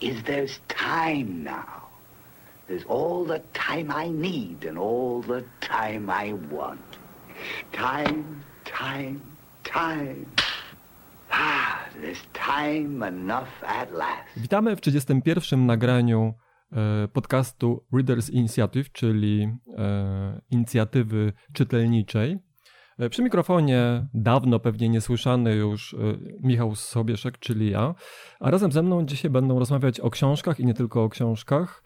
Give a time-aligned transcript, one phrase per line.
[0.00, 1.88] is there's time now.
[2.68, 6.98] There's all the time I need and all the time I want.
[7.72, 9.20] Time, time,
[9.64, 10.26] time.
[11.30, 14.36] Ah, there's time enough at last.
[14.36, 15.66] Witamy w 31.
[15.66, 16.34] nagraniu
[16.72, 22.38] e, podcastu Readers Initiative, czyli e, inicjatywy czytelniczej.
[22.98, 25.96] E, Przy mikrofonie dawno pewnie niesłyszany już e,
[26.40, 27.94] Michał Sobieszek, czyli ja,
[28.40, 31.82] a razem ze mną dzisiaj będą rozmawiać o książkach i nie tylko o książkach.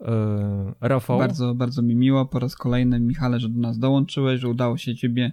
[0.00, 1.18] E, Rafał.
[1.18, 4.96] Bardzo, bardzo mi miło po raz kolejny, Michale, że do nas dołączyłeś, że udało się
[4.96, 5.32] ciebie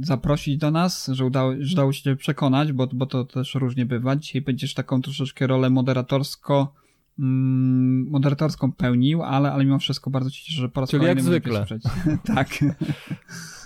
[0.00, 3.86] zaprosić do nas, że udało, że udało się ciebie przekonać, bo, bo to też różnie
[3.86, 4.16] bywa.
[4.16, 6.74] Dzisiaj będziesz taką troszeczkę rolę moderatorsko
[7.18, 11.20] mm, moderatorską pełnił, ale, ale mimo wszystko bardzo ci cieszę, że po raz Czyli kolejny
[11.20, 11.66] jak zwykle.
[12.34, 12.48] tak.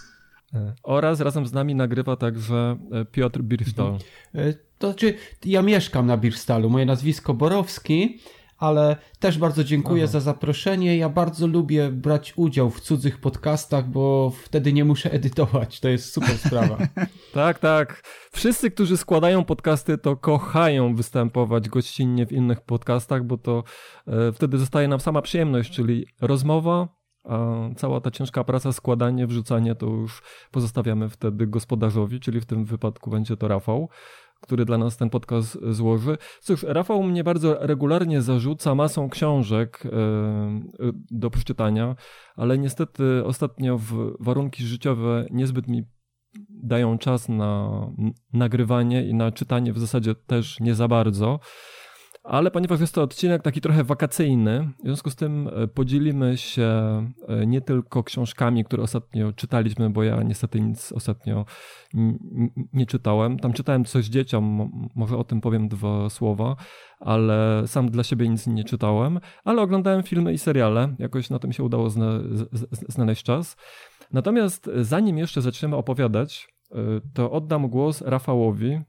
[0.54, 3.98] E, Oraz razem z nami nagrywa także e, Piotr Birstol.
[4.34, 8.18] E, To znaczy, ja mieszkam na Birstalu, moje nazwisko Borowski,
[8.58, 10.12] ale też bardzo dziękuję Aha.
[10.12, 10.96] za zaproszenie.
[10.96, 15.80] Ja bardzo lubię brać udział w cudzych podcastach, bo wtedy nie muszę edytować.
[15.80, 16.78] To jest super sprawa.
[17.34, 18.02] Tak, tak.
[18.32, 23.64] Wszyscy, którzy składają podcasty, to kochają występować gościnnie w innych podcastach, bo to
[24.34, 26.88] wtedy zostaje nam sama przyjemność, czyli rozmowa,
[27.24, 32.64] a cała ta ciężka praca, składanie, wrzucanie, to już pozostawiamy wtedy gospodarzowi, czyli w tym
[32.64, 33.88] wypadku będzie to Rafał,
[34.40, 36.18] który dla nas ten podcast złoży.
[36.40, 39.90] Cóż, Rafał mnie bardzo regularnie zarzuca masą książek e,
[41.10, 41.96] do przeczytania,
[42.36, 45.84] ale niestety ostatnio w warunki życiowe niezbyt mi
[46.50, 47.80] dają czas na
[48.32, 51.40] nagrywanie i na czytanie w zasadzie też nie za bardzo.
[52.28, 56.64] Ale ponieważ jest to odcinek taki trochę wakacyjny, w związku z tym e, podzielimy się
[57.28, 61.44] e, nie tylko książkami, które ostatnio czytaliśmy, bo ja niestety nic ostatnio
[62.72, 63.38] nie czytałem.
[63.38, 66.56] Tam czytałem coś dzieciom, może o tym powiem dwa słowa,
[67.00, 71.52] ale sam dla siebie nic nie czytałem, ale oglądałem filmy i seriale, jakoś na tym
[71.52, 72.20] się udało zna-
[72.88, 73.56] znaleźć czas.
[74.12, 76.76] Natomiast zanim jeszcze zaczniemy opowiadać, y,
[77.14, 78.80] to oddam głos Rafałowi,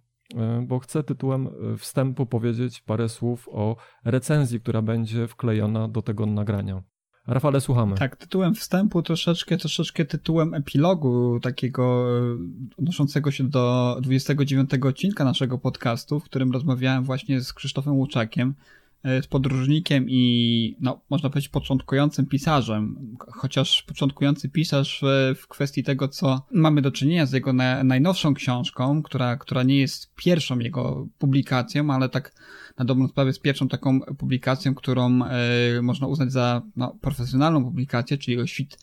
[0.68, 3.76] bo chcę tytułem y, wstępu powiedzieć parę słów o
[4.06, 6.84] recenzji, która będzie wklejona do tego nagrania.
[7.28, 7.96] Rafale, słuchamy.
[7.96, 12.38] Tak, tytułem wstępu troszeczkę, troszeczkę tytułem epilogu takiego e,
[12.78, 18.79] odnoszącego się do 29 odcinka naszego podcastu, w którym rozmawiałem właśnie z Krzysztofem Łuczakiem, e,
[19.04, 23.16] z podróżnikiem i, no, można powiedzieć, początkującym pisarzem.
[23.20, 28.34] Chociaż początkujący pisarz w, w kwestii tego, co mamy do czynienia z jego na, najnowszą
[28.34, 32.32] książką, która, która nie jest pierwszą jego publikacją, ale tak
[32.78, 38.18] na dobrą sprawę jest pierwszą taką publikacją, którą e, można uznać za no, profesjonalną publikację,
[38.18, 38.78] czyli o świt,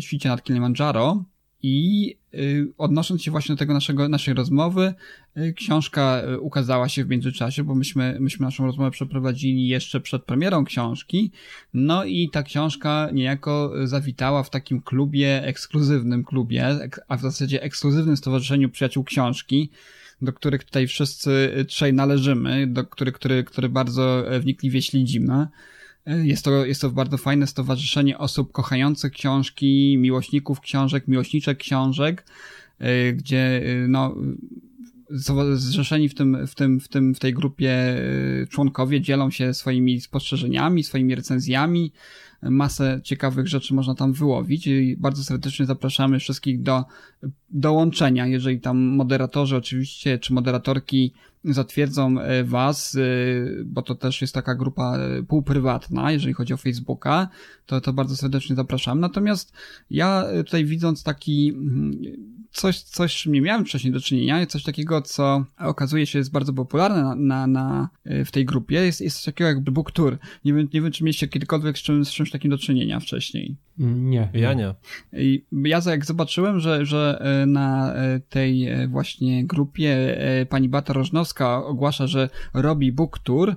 [0.00, 1.24] świcie nad Kilimandżaro.
[1.62, 4.94] I y, odnosząc się właśnie do tego naszego, naszej rozmowy,
[5.36, 10.24] y, książka y, ukazała się w międzyczasie, bo myśmy, myśmy naszą rozmowę przeprowadzili jeszcze przed
[10.24, 11.30] premierą książki.
[11.74, 18.16] No i ta książka niejako zawitała w takim klubie, ekskluzywnym klubie, a w zasadzie ekskluzywnym
[18.16, 19.70] stowarzyszeniu przyjaciół książki,
[20.22, 25.46] do których tutaj wszyscy trzej należymy, do których, który, który bardzo e, wnikliwie śledzimy.
[26.06, 32.26] Jest to, jest to bardzo fajne stowarzyszenie osób kochających książki, miłośników książek, miłośniczek książek,
[32.80, 34.14] y, gdzie y, no,
[35.54, 37.96] zrzeszeni w tym, w tym, w tym, w tej grupie
[38.42, 41.92] y, członkowie dzielą się swoimi spostrzeżeniami, swoimi recenzjami.
[42.42, 46.84] Masę ciekawych rzeczy można tam wyłowić i bardzo serdecznie zapraszamy wszystkich do
[47.50, 51.12] dołączenia, jeżeli tam moderatorzy oczywiście, czy moderatorki
[51.44, 53.00] zatwierdzą e, was, e,
[53.64, 57.28] bo to też jest taka grupa e, półprywatna, jeżeli chodzi o Facebooka,
[57.66, 59.00] to, to bardzo serdecznie zapraszam.
[59.00, 59.52] Natomiast
[59.90, 61.92] ja tutaj widząc taki mm,
[62.50, 66.32] coś, coś, z czym nie miałem wcześniej do czynienia, coś takiego, co okazuje się jest
[66.32, 70.18] bardzo popularne na, na, na, w tej grupie, jest, jest coś takiego jak book tour.
[70.44, 73.56] Nie wiem, nie wiem, czy mieliście kiedykolwiek z, czym, z czymś takim do czynienia wcześniej.
[73.78, 74.30] Nie.
[74.34, 74.74] Ja nie.
[75.12, 77.94] I ja za- jak zobaczyłem, że, że na
[78.28, 80.18] tej właśnie grupie
[80.48, 83.56] pani Bata Rożnowska ogłasza, że robi book tour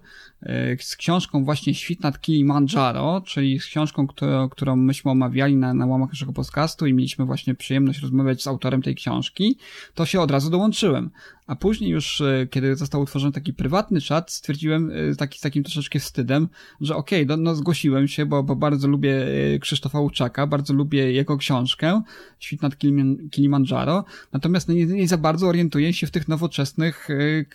[0.79, 5.85] z książką właśnie Świt nad Kilimandżaro, czyli z książką, którą, którą myśmy omawiali na, na
[5.85, 9.57] łamach naszego podcastu i mieliśmy właśnie przyjemność rozmawiać z autorem tej książki,
[9.93, 11.09] to się od razu dołączyłem.
[11.47, 15.63] A później już, e, kiedy został utworzony taki prywatny czat, stwierdziłem e, taki, z takim
[15.63, 16.47] troszeczkę wstydem,
[16.81, 21.11] że okej, no, no zgłosiłem się, bo, bo bardzo lubię e, Krzysztofa Łuczaka, bardzo lubię
[21.11, 22.01] jego książkę,
[22.39, 27.13] Świt nad Kilim- Kilimandżaro, natomiast nie, nie za bardzo orientuję się w tych nowoczesnych e,
[27.13, 27.45] e,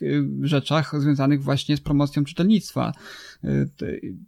[0.43, 2.80] rzeczach związanych właśnie z promocją czytelnictwa.
[2.89, 2.99] E, t-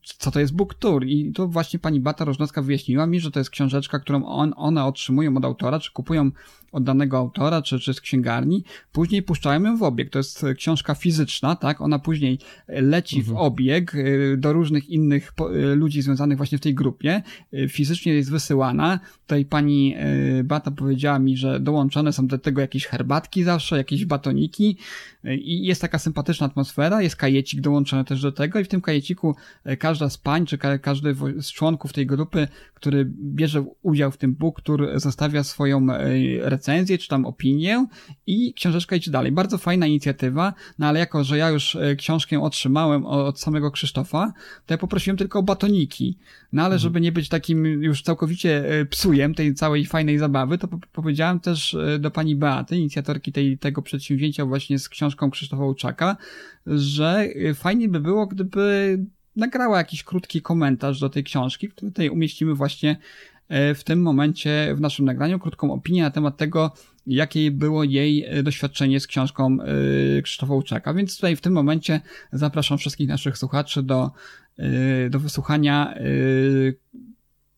[0.04, 1.06] Co to jest book tour?
[1.06, 4.84] I to właśnie pani Bata Rożnowska wyjaśniła mi, że to jest książeczka, którą on, one
[4.84, 6.30] otrzymują od autora, czy kupują
[6.72, 10.10] od danego autora, czy, czy z księgarni, później puszczają ją w obieg.
[10.10, 11.80] To jest e, książka fizyczna, tak?
[11.80, 12.38] Ona później
[12.68, 17.22] leci w obieg e, do różnych innych e, ludzi związanych właśnie w tej grupie.
[17.68, 19.00] Fizycznie jest wysyłana.
[19.20, 19.96] Tutaj pani
[20.44, 24.76] Bata powiedziała mi, że dołączone są do tego jakieś herbatki zawsze, jakieś batoniki
[25.24, 27.02] i jest taka sympatyczna atmosfera.
[27.02, 29.01] Jest kajecik dołączony też do tego i w tym kajeciku
[29.64, 34.16] e, każda z pań, czy ka- każdy z członków tej grupy, który bierze udział w
[34.16, 36.08] tym book tour, zostawia swoją e,
[36.50, 37.86] recenzję, czy tam opinię
[38.26, 39.32] i książeczka idzie dalej.
[39.32, 44.32] Bardzo fajna inicjatywa, no ale jako, że ja już e, książkę otrzymałem od samego Krzysztofa,
[44.66, 46.18] to ja poprosiłem tylko o batoniki.
[46.52, 50.78] No ale żeby nie być takim już całkowicie psujem tej całej fajnej zabawy, to po-
[50.92, 56.16] powiedziałem też do pani Beaty, inicjatorki tej, tego przedsięwzięcia właśnie z książką Krzysztofa Łuczaka,
[56.66, 58.98] że e, fajnie by było, gdyby
[59.36, 62.96] nagrała jakiś krótki komentarz do tej książki, który tutaj umieścimy właśnie
[63.48, 66.72] e, w tym momencie w naszym nagraniu, krótką opinię na temat tego,
[67.06, 69.58] jakie było jej e, doświadczenie z książką
[70.18, 70.94] e, Krzysztofa Łuczaka.
[70.94, 72.00] Więc tutaj w tym momencie
[72.32, 74.10] zapraszam wszystkich naszych słuchaczy do,
[75.10, 75.94] do wysłuchania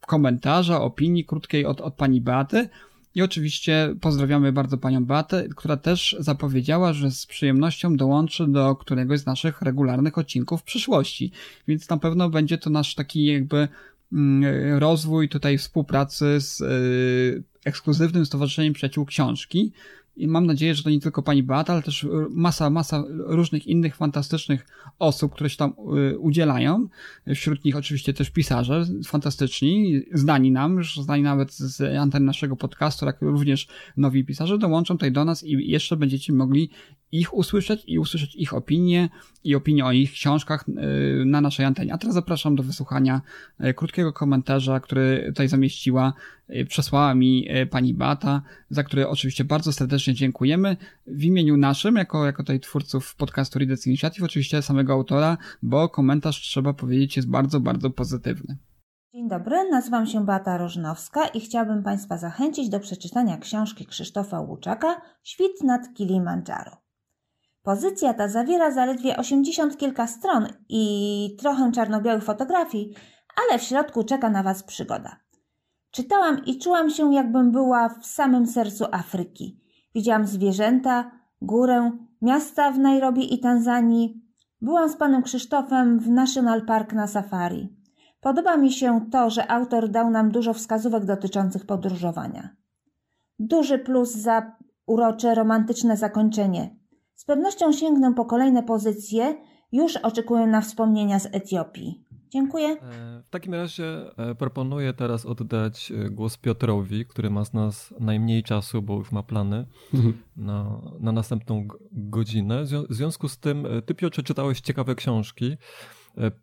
[0.07, 2.69] komentarza, opinii krótkiej od, od pani Beaty.
[3.15, 9.21] I oczywiście pozdrawiamy bardzo panią Beatę, która też zapowiedziała, że z przyjemnością dołączy do któregoś
[9.21, 11.33] z naszych regularnych odcinków w przyszłości.
[11.69, 13.69] Więc na pewno będzie to nasz taki jakby
[14.13, 19.73] mm, rozwój tutaj współpracy z y, ekskluzywnym Stowarzyszeniem Przyjaciół Książki.
[20.17, 23.67] I mam nadzieję, że to nie tylko pani Beata, ale też y, masa, masa różnych
[23.67, 24.67] innych fantastycznych
[24.99, 25.75] osób, które się tam
[26.13, 26.89] y, udzielają.
[27.35, 33.07] Wśród nich oczywiście też pisarze fantastyczni, znani nam, już znani nawet z anten naszego podcastu,
[33.07, 36.71] jak również nowi pisarze dołączą tutaj do nas i jeszcze będziecie mogli
[37.15, 39.09] ich usłyszeć i usłyszeć ich opinie
[39.45, 41.95] i opinie o ich książkach y, na naszej antenie.
[41.95, 43.21] A teraz zapraszam do wysłuchania
[43.61, 46.13] y, krótkiego komentarza, który tutaj zamieściła,
[46.51, 50.77] y, przesłała mi pani Bata, za który oczywiście bardzo serdecznie dziękujemy
[51.07, 56.41] w imieniu naszym, jako, jako tutaj twórców podcastu Readers Initiative, oczywiście samego autora, bo komentarz
[56.41, 58.57] trzeba powiedzieć jest bardzo, bardzo pozytywny.
[59.15, 65.01] Dzień dobry, nazywam się Beata Rożnowska i chciałabym Państwa zachęcić do przeczytania książki Krzysztofa Łuczaka
[65.23, 66.84] Świt nad Kilimandżaro.
[67.65, 72.95] Pozycja ta zawiera zaledwie 80 kilka stron i trochę czarno-białych fotografii,
[73.37, 75.17] ale w środku czeka na Was przygoda.
[75.91, 79.61] Czytałam i czułam się, jakbym była w samym sercu Afryki.
[79.95, 81.11] Widziałam zwierzęta,
[81.43, 81.91] górę,
[82.23, 84.23] miasta w Nairobi i Tanzanii.
[84.61, 87.77] Byłam z panem Krzysztofem w National Park na safari.
[88.21, 92.49] Podoba mi się to, że autor dał nam dużo wskazówek dotyczących podróżowania.
[93.39, 94.57] Duży plus za
[94.87, 96.84] urocze, romantyczne zakończenie.
[97.15, 99.37] Z pewnością sięgnę po kolejne pozycje.
[99.73, 102.05] Już oczekuję na wspomnienia z Etiopii.
[102.31, 102.67] Dziękuję.
[102.69, 103.85] E, W takim razie
[104.19, 109.13] e, proponuję teraz oddać e, głos Piotrowi, który ma z nas najmniej czasu, bo już
[109.13, 109.67] ma plany
[110.37, 112.63] na, na następną godzinę.
[112.65, 115.57] W zwią- w związku z tym, ty Piotrze czytałeś ciekawe książki.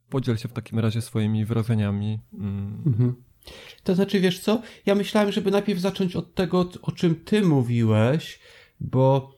[0.10, 2.20] Podziel się w takim razie swoimi wrażeniami.
[2.34, 3.16] Mm, Mhm.
[3.84, 4.62] To znaczy, wiesz co?
[4.86, 8.40] Ja myślałem, żeby najpierw zacząć od tego, o czym ty mówiłeś,
[8.80, 9.32] bo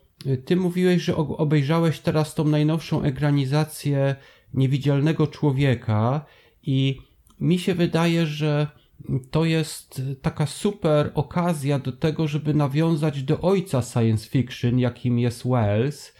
[0.46, 4.16] ty mówiłeś, że obejrzałeś teraz tą najnowszą ekranizację
[4.54, 6.26] Niewidzialnego Człowieka
[6.64, 6.98] i
[7.40, 8.68] mi się wydaje, że
[9.32, 15.48] to jest taka super okazja do tego, żeby nawiązać do ojca science fiction, jakim jest
[15.48, 16.14] Wells,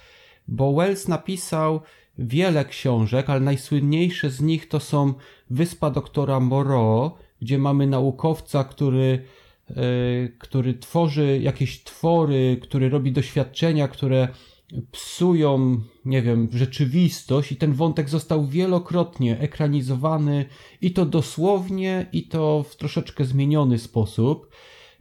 [0.48, 1.82] bo Wells napisał
[2.18, 5.14] wiele książek, ale najsłynniejsze z nich to są
[5.50, 9.26] Wyspa doktora Moreau, gdzie mamy naukowca, który,
[10.40, 14.28] który tworzy jakieś twory, który robi doświadczenia, które
[14.92, 20.46] psują, nie wiem, rzeczywistość i ten wątek został wielokrotnie ekranizowany
[20.82, 24.50] i to dosłownie, i to w troszeczkę zmieniony sposób.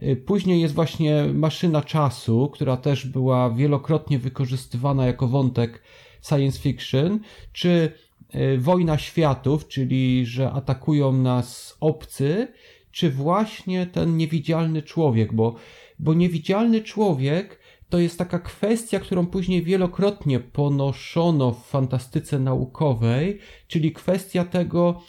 [0.03, 5.83] Y, Później jest właśnie maszyna czasu, która też była wielokrotnie wykorzystywana jako wątek
[6.29, 7.19] science fiction,
[7.53, 7.91] czy
[8.35, 12.47] y, wojna światów, czyli że atakują nas obcy,
[12.93, 15.55] czy właśnie ten niewidzialny człowiek, bo,
[15.99, 17.59] bo niewidzialny człowiek
[17.89, 25.01] to jest taka kwestia, którą później wielokrotnie ponoszono w fantastyce naukowej, czyli kwestia tego,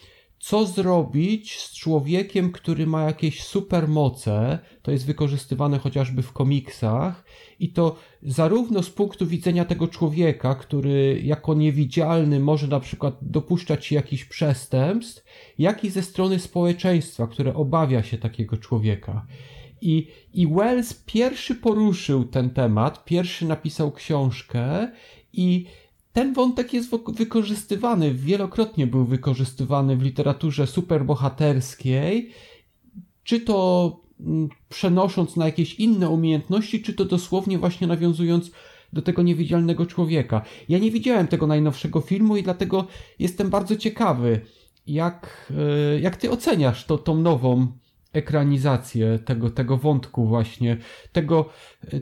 [0.44, 7.24] co zrobić z człowiekiem, który ma jakieś supermoce, to jest wykorzystywane chociażby w komiksach,
[7.60, 13.86] i to zarówno z punktu widzenia tego człowieka, który jako niewidzialny może na przykład dopuszczać
[13.86, 15.24] się jakichś przestępstw,
[15.58, 19.26] jak i ze strony społeczeństwa, które obawia się takiego człowieka.
[19.80, 24.88] I, I Wells pierwszy poruszył ten temat, pierwszy napisał książkę
[25.32, 25.66] i
[26.14, 32.30] ten wątek jest wykorzystywany, wielokrotnie był wykorzystywany w literaturze superbohaterskiej,
[33.25, 38.50] czy to mm, przenosząc na jakieś inne umiejętności, czy to dosłownie właśnie nawiązując
[38.92, 40.42] do tego niewidzialnego człowieka.
[40.68, 42.87] Ja nie widziałem tego najnowszego filmu i dlatego
[43.18, 44.40] jestem bardzo ciekawy,
[44.87, 45.52] jak,
[45.94, 47.66] e, jak ty oceniasz to, tą nową
[48.12, 50.76] ekranizację tego, tego wątku właśnie,
[51.12, 51.49] tego,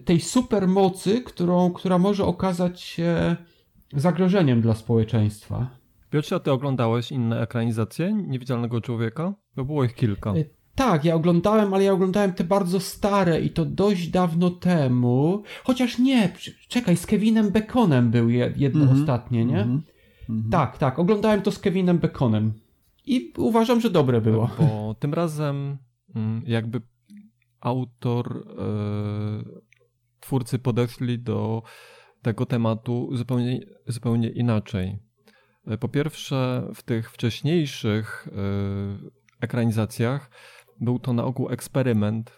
[0.04, 3.36] tej supermocy, którą, która może okazać się
[3.92, 5.70] zagrożeniem dla społeczeństwa.
[6.10, 9.34] Piotrze, a ty oglądałeś inne ekranizacje Niewidzialnego Człowieka?
[9.56, 10.30] Bo było ich kilka.
[10.30, 10.44] E,
[10.74, 15.42] tak, ja oglądałem, ale ja oglądałem te bardzo stare i to dość dawno temu.
[15.64, 16.32] Chociaż nie,
[16.68, 19.00] czekaj, z Kevinem Baconem był jedno mm -hmm.
[19.00, 19.62] ostatnie, nie?
[19.62, 19.82] Mm
[20.28, 20.50] -hmm.
[20.50, 22.52] Tak, tak, oglądałem to z Kevinem Baconem.
[23.06, 24.50] I uważam, że dobre było.
[24.58, 25.78] Bo tym razem
[26.14, 26.80] mm, jakby
[27.60, 29.62] autor, e,
[30.20, 31.62] twórcy podeszli do
[32.22, 34.98] tego tematu zupełnie, zupełnie inaczej.
[35.66, 40.30] E, po pierwsze, w tych wcześniejszych e, ekranizacjach
[40.80, 42.36] był to na ogół eksperyment,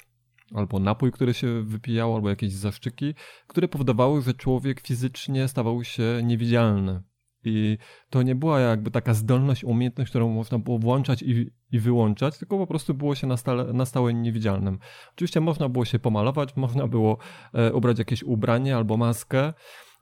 [0.54, 3.14] albo napój, który się wypijało, albo jakieś zaszczyki,
[3.46, 7.02] które powodowały, że człowiek fizycznie stawał się niewidzialny.
[7.44, 7.78] I
[8.10, 12.58] to nie była jakby taka zdolność, umiejętność, którą można było włączać i, i wyłączać, tylko
[12.58, 14.78] po prostu było się na stałe, na stałe niewidzialnym.
[15.14, 17.18] Oczywiście można było się pomalować, można było
[17.52, 19.52] e, ubrać jakieś ubranie albo maskę,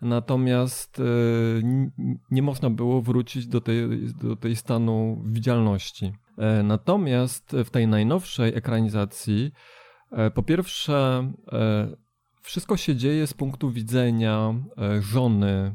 [0.02, 1.02] natomiast e,
[2.30, 3.88] nie można było wrócić do tej,
[4.22, 6.12] do tej stanu widzialności.
[6.38, 9.52] E, natomiast w tej najnowszej ekranizacji,
[10.10, 11.96] e, po pierwsze, e,
[12.42, 15.74] wszystko się dzieje z punktu widzenia e, żony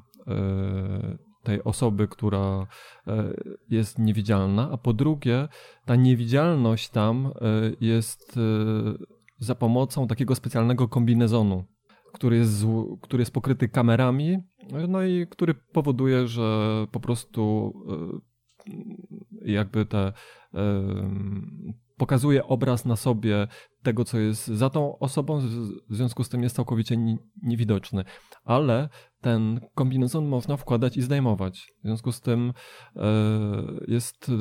[1.48, 2.68] tej osoby, która
[3.08, 3.34] e,
[3.70, 5.48] jest niewidzialna, a po drugie,
[5.86, 7.32] ta niewidzialność tam e,
[7.82, 8.42] jest e,
[9.40, 11.64] za pomocą takiego specjalnego kombinezonu,
[12.14, 12.66] który jest,
[13.02, 14.38] który jest pokryty kamerami,
[14.88, 17.74] no i który powoduje, że po prostu
[19.42, 20.14] jakby te
[21.98, 23.48] pokazuje obraz na sobie
[23.84, 25.40] tego, co jest za tą osobą,
[25.90, 26.98] w związku z tym jest całkowicie
[27.44, 28.04] niewidoczny.
[28.44, 28.90] Ale
[29.22, 31.74] ten kombinezon można wkładać i zdejmować.
[31.84, 32.54] W związku z tym
[32.96, 33.02] e,
[33.88, 34.32] jest,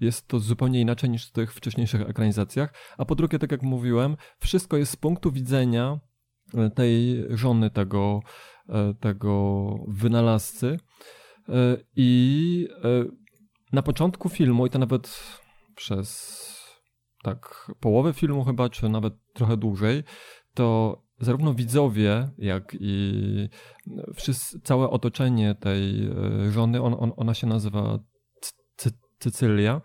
[0.00, 2.74] jest to zupełnie inaczej niż w tych wcześniejszych ekranizacjach.
[2.98, 6.00] A po drugie, tak jak mówiłem, wszystko jest z punktu widzenia
[6.54, 8.20] e, tej żony tego,
[8.68, 10.78] e, tego wynalazcy.
[11.96, 12.68] I
[13.72, 15.22] na początku filmu, i to nawet
[15.74, 16.62] przez
[17.22, 20.02] tak połowę filmu chyba, czy nawet trochę dłużej,
[20.54, 23.48] to zarówno widzowie, jak i
[24.14, 27.98] wszyscy, całe otoczenie tej e, żony, on, on, ona się nazywa
[29.18, 29.80] Cycylia,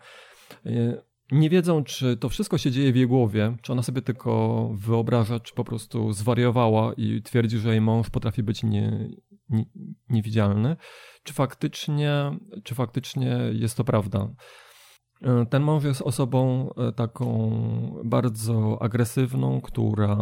[0.66, 1.02] e,
[1.32, 5.40] nie wiedzą, czy to wszystko się dzieje w jej głowie, czy ona sobie tylko wyobraża,
[5.40, 9.08] czy po prostu zwariowała i twierdzi, że jej mąż potrafi być nie,
[9.48, 9.64] nie,
[10.08, 10.76] niewidzialny,
[11.22, 14.28] czy faktycznie, czy faktycznie jest to prawda.
[15.22, 17.50] E, ten mąż jest osobą e, taką
[18.04, 20.12] bardzo agresywną, która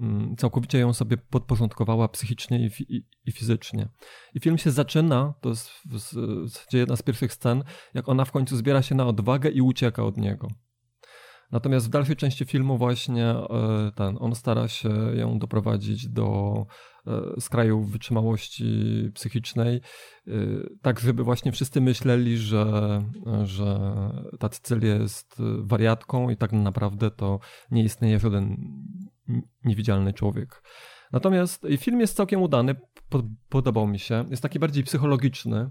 [0.00, 2.70] mm, całkowicie ją sobie podporządkowała psychicznie
[3.26, 3.88] i, fizycznie.
[4.34, 5.70] I film się zaczyna, to jest
[6.72, 10.16] jedna z pierwszych scen, jak ona w końcu zbiera się na odwagę i ucieka od
[10.16, 10.48] niego.
[11.54, 13.46] Natomiast w dalszej części filmu właśnie e,
[13.94, 16.54] ten, on stara się ją doprowadzić do
[17.06, 18.64] e, skraju wytrzymałości
[19.14, 20.30] psychicznej, e,
[20.82, 23.02] tak żeby właśnie wszyscy myśleli, że,
[23.44, 23.80] że
[24.38, 28.56] ta Cecylia jest wariatką i tak naprawdę to nie istnieje żaden
[29.64, 30.62] niewidzialny człowiek.
[31.12, 32.74] Natomiast film jest całkiem udany,
[33.48, 34.24] podobał mi się.
[34.30, 35.70] Jest taki bardziej psychologiczny.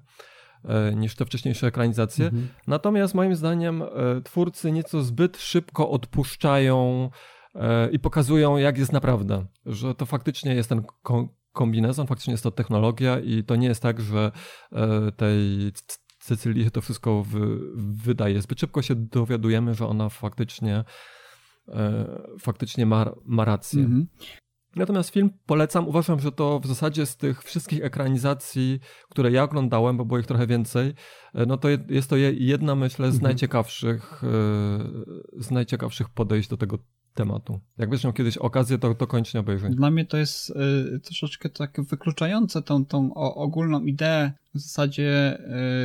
[0.65, 2.25] E, niż te wcześniejsze ekranizacje.
[2.25, 2.47] Mhm.
[2.67, 3.87] Natomiast moim zdaniem e,
[4.23, 7.09] twórcy nieco zbyt szybko odpuszczają
[7.55, 9.45] e, i pokazują, jak jest naprawdę.
[9.65, 10.83] Że to faktycznie jest ten
[11.53, 14.31] kombinezon, faktycznie jest to technologia i to nie jest tak, że
[15.17, 15.71] tej
[16.19, 17.25] Cecylii to wszystko
[17.75, 18.41] wydaje.
[18.41, 20.83] Zbyt szybko się dowiadujemy, że ona faktycznie
[22.39, 23.83] faktycznie ma, ma rację.
[23.83, 24.07] Mhm.
[24.75, 25.87] Natomiast film polecam.
[25.87, 30.25] Uważam, że to w zasadzie z tych wszystkich ekranizacji, które ja oglądałem, bo było ich
[30.25, 30.93] trochę więcej,
[31.33, 33.29] e, no to jest to jedna, myślę, z Mhm.
[33.31, 34.27] najciekawszych, e,
[35.41, 36.77] z najciekawszych podejść do tego
[37.13, 37.59] tematu.
[37.77, 39.69] Jak miał kiedyś okazję, to, koniecznie obejrzyj.
[39.69, 40.49] Dla mnie to jest
[40.95, 45.39] y, troszeczkę tak wykluczające tą, tą o, ogólną ideę w zasadzie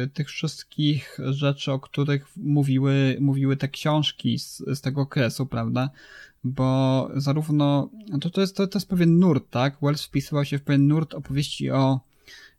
[0.04, 5.90] y, tych wszystkich rzeczy, o których mówiły, mówiły te książki z, z tego okresu, prawda?
[6.44, 9.76] Bo zarówno, no to, to, jest, to, to jest pewien nurt, tak?
[9.82, 12.00] Wells wpisywał się w pewien nurt opowieści o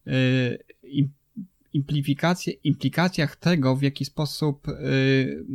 [0.08, 0.64] y,
[2.64, 5.46] implikacjach tego, w jaki sposób y,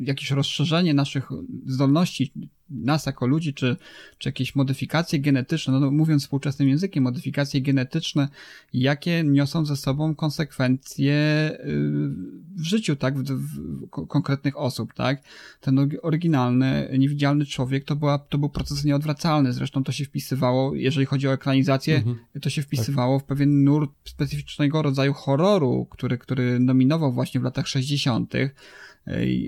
[0.00, 1.28] jakieś rozszerzenie naszych
[1.66, 2.32] zdolności,
[2.70, 3.76] nas jako ludzi, czy,
[4.18, 8.28] czy jakieś modyfikacje genetyczne, no mówiąc współczesnym językiem, modyfikacje genetyczne,
[8.72, 11.14] jakie niosą ze sobą konsekwencje
[11.52, 11.58] y,
[12.56, 15.22] w życiu, tak, w, w, konkretnych osób, tak.
[15.60, 21.06] Ten oryginalny, niewidzialny człowiek to, była, to był proces nieodwracalny, zresztą to się wpisywało, jeżeli
[21.06, 22.16] chodzi o ekranizację, mhm.
[22.42, 23.24] to się wpisywało tak.
[23.24, 28.32] w pewien nurt specyficznego rodzaju horroru, który, który dominował właśnie w latach 60.,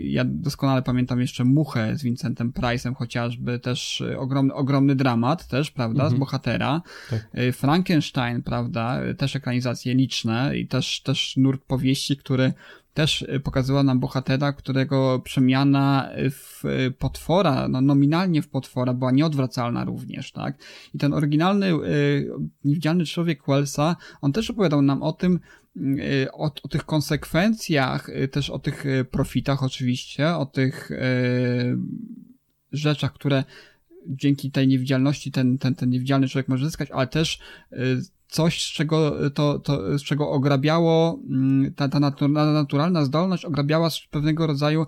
[0.03, 6.03] ja doskonale pamiętam jeszcze Muchę z Vincentem Price'em chociażby, też ogromny, ogromny dramat też, prawda,
[6.03, 6.17] mhm.
[6.17, 6.83] z bohatera.
[7.11, 7.29] Tak.
[7.53, 12.53] Frankenstein, prawda, też ekranizacje liczne i też, też nurt powieści, który
[12.95, 16.63] też pokazała nam bohatera, którego przemiana w
[16.99, 20.57] potwora, no nominalnie w potwora była nieodwracalna również, tak?
[20.95, 21.73] I ten oryginalny,
[22.65, 25.41] niewidzialny człowiek Wellsa, on też opowiadał nam o tym,
[26.33, 30.90] o, o, tych konsekwencjach, też o tych profitach oczywiście, o tych
[32.73, 33.45] rzeczach, które
[34.06, 37.38] dzięki tej niewidzialności ten, ten, ten niewidzialny człowiek może zyskać, ale też
[38.28, 41.18] coś, z czego to, to z czego ograbiało
[41.76, 44.87] ta, ta naturalna zdolność ograbiała z pewnego rodzaju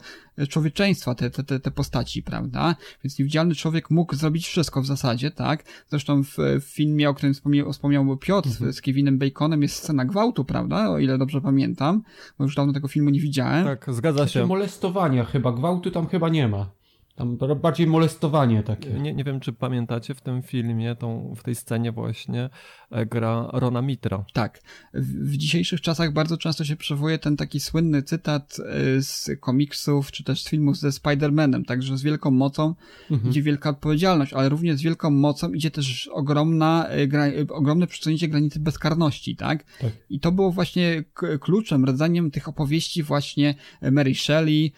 [0.48, 2.76] człowieczeństwa te, te, te postaci, prawda?
[3.04, 5.64] Więc niewidzialny człowiek mógł zrobić wszystko w zasadzie, tak?
[5.88, 8.72] Zresztą w, w filmie, o którym wspomniał, wspomniał Piotr mhm.
[8.72, 10.90] z Kevinem Baconem jest scena gwałtu, prawda?
[10.90, 12.02] O ile dobrze pamiętam,
[12.38, 13.64] bo już dawno tego filmu nie widziałem.
[13.64, 14.32] Tak, zgadza się.
[14.32, 16.77] Znaczy molestowania chyba, gwałtu tam chyba nie ma.
[17.18, 18.90] Tam bardziej molestowanie takie.
[18.90, 22.50] Nie, nie wiem, czy pamiętacie w tym filmie, tą, w tej scenie właśnie
[22.90, 24.24] e, gra Rona Mitra.
[24.32, 24.60] Tak.
[24.94, 30.10] W, w dzisiejszych czasach bardzo często się przywołuje ten taki słynny cytat e, z komiksów,
[30.10, 32.74] czy też z filmów ze Spider-Manem, także z wielką mocą
[33.10, 33.30] mhm.
[33.30, 38.28] idzie wielka odpowiedzialność, ale również z wielką mocą idzie też ogromna, e, gra, ogromne przesunięcie
[38.28, 39.64] granicy bezkarności, tak?
[39.80, 39.92] tak?
[40.10, 41.04] I to było właśnie
[41.40, 43.54] kluczem, rodzeniem tych opowieści właśnie
[43.92, 44.72] Mary Shelley,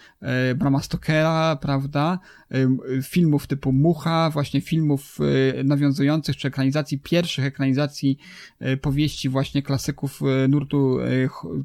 [0.57, 2.19] Brama Stokera, prawda?
[3.03, 5.19] Filmów typu Mucha, właśnie filmów
[5.59, 8.19] y, nawiązujących, czy ekranizacji, pierwszych ekranizacji
[8.63, 10.99] y, powieści właśnie klasyków y, nurtu,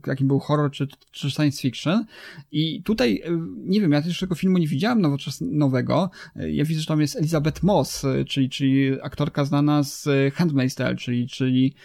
[0.07, 2.05] jakim był horror czy, czy science fiction.
[2.51, 3.21] I tutaj,
[3.65, 5.01] nie wiem, ja też tego filmu nie widziałem
[5.41, 6.09] nowego.
[6.35, 10.03] Ja widzę, że tam jest Elizabeth Moss, czyli, czyli aktorka znana z
[10.35, 11.75] Handmaid's Tale, czyli, czyli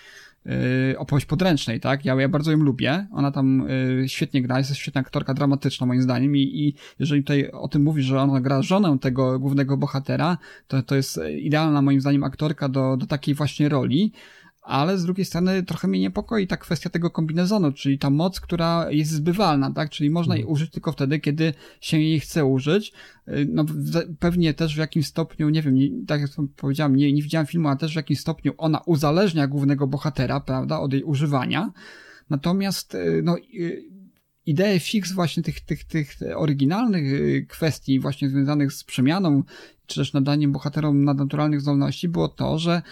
[0.98, 2.04] opowieść podręcznej, tak?
[2.04, 3.06] Ja, ja bardzo ją lubię.
[3.12, 3.66] Ona tam
[3.98, 7.82] yy, świetnie gra, jest świetna aktorka dramatyczna moim zdaniem i, i jeżeli tutaj o tym
[7.82, 12.68] mówi, że ona gra żonę tego głównego bohatera, to, to jest idealna moim zdaniem aktorka
[12.68, 14.12] do, do takiej właśnie roli
[14.70, 18.90] ale z drugiej strony trochę mnie niepokoi ta kwestia tego kombinezonu, czyli ta moc, która
[18.90, 19.90] jest zbywalna, tak?
[19.90, 20.52] Czyli można jej mhm.
[20.52, 22.92] użyć tylko wtedy, kiedy się jej chce użyć.
[23.28, 23.64] Y, no,
[24.18, 27.68] pewnie też w jakimś stopniu, nie wiem, nie, tak jak powiedziałem, nie, nie widziałem filmu,
[27.68, 31.72] ale też w jakimś stopniu ona uzależnia głównego bohatera, prawda, od jej używania.
[32.30, 33.84] Natomiast, y, no, y,
[34.46, 37.04] ideę fix właśnie tych, tych, tych oryginalnych
[37.46, 39.42] kwestii właśnie związanych z przemianą
[39.90, 42.82] czy też nadaniem bohaterom nadnaturalnych zdolności było to, że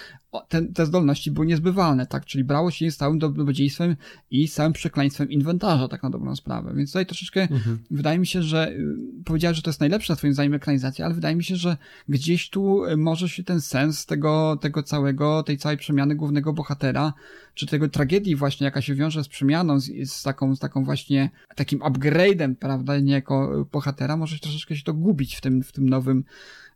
[0.49, 2.25] te, te zdolności były niezbywalne, tak?
[2.25, 3.97] Czyli brało się je z całym dobrodziejstwem
[4.31, 6.75] i z całym przekleństwem inwentarza, tak na dobrą sprawę.
[6.75, 7.79] Więc tutaj troszeczkę mhm.
[7.91, 11.37] wydaje mi się, że y, powiedziałeś, że to jest najlepsza swoim zdaniem ekranizacja, ale wydaje
[11.37, 11.77] mi się, że
[12.09, 17.13] gdzieś tu y, może się ten sens tego, tego całego, tej całej przemiany głównego bohatera,
[17.55, 21.31] czy tego tragedii właśnie, jaka się wiąże z przemianą, z, z taką, z taką właśnie,
[21.55, 26.25] takim upgrade'em, prawda, niejako bohatera, może troszeczkę się to gubić w tym, w tym nowym,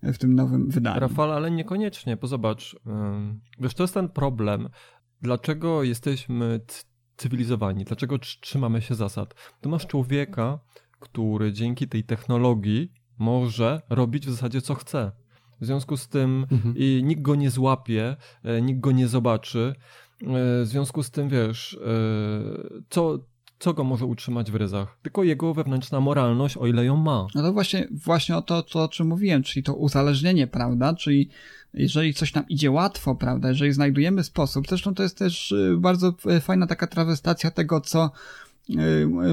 [0.03, 1.01] w tym nowym wydaniu.
[1.01, 2.77] Rafał, ale niekoniecznie, bo zobacz,
[3.61, 4.69] wiesz, to jest ten problem.
[5.23, 6.61] Dlaczego jesteśmy
[7.17, 7.85] cywilizowani?
[7.85, 9.35] Dlaczego trzymamy się zasad?
[9.61, 10.59] Tu masz człowieka,
[11.01, 15.12] który dzięki tej technologii może robić w zasadzie co chce.
[15.61, 16.75] W związku z tym mhm.
[16.77, 19.75] i nikt go nie złapie, e, nikt go nie zobaczy.
[20.23, 20.25] E,
[20.62, 23.19] w związku z tym, wiesz, e, co,
[23.62, 24.96] co go może utrzymać w ryzach?
[25.03, 27.27] Tylko jego wewnętrzna moralność, o ile ją ma.
[27.35, 30.94] No to właśnie, właśnie o to, to, o czym mówiłem, czyli to uzależnienie, prawda?
[30.94, 31.29] Czyli
[31.75, 33.48] jeżeli coś nam idzie łatwo, prawda?
[33.48, 38.11] Jeżeli znajdujemy sposób, zresztą to jest też y, bardzo y, fajna taka trawestacja tego, co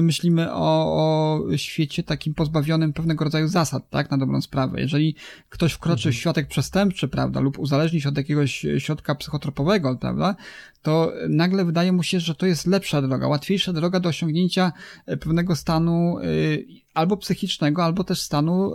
[0.02, 4.80] myślimy o, o świecie takim pozbawionym pewnego rodzaju zasad, tak, na dobrą sprawę.
[4.80, 5.14] Jeżeli
[5.48, 10.36] ktoś wkroczy w światek przestępczy, prawda, lub uzależni się od jakiegoś środka psychotropowego, prawda,
[10.82, 14.72] to nagle wydaje mu się, że to jest lepsza droga, łatwiejsza droga do osiągnięcia
[15.06, 16.16] pewnego stanu
[16.94, 18.72] albo psychicznego, albo też stanu,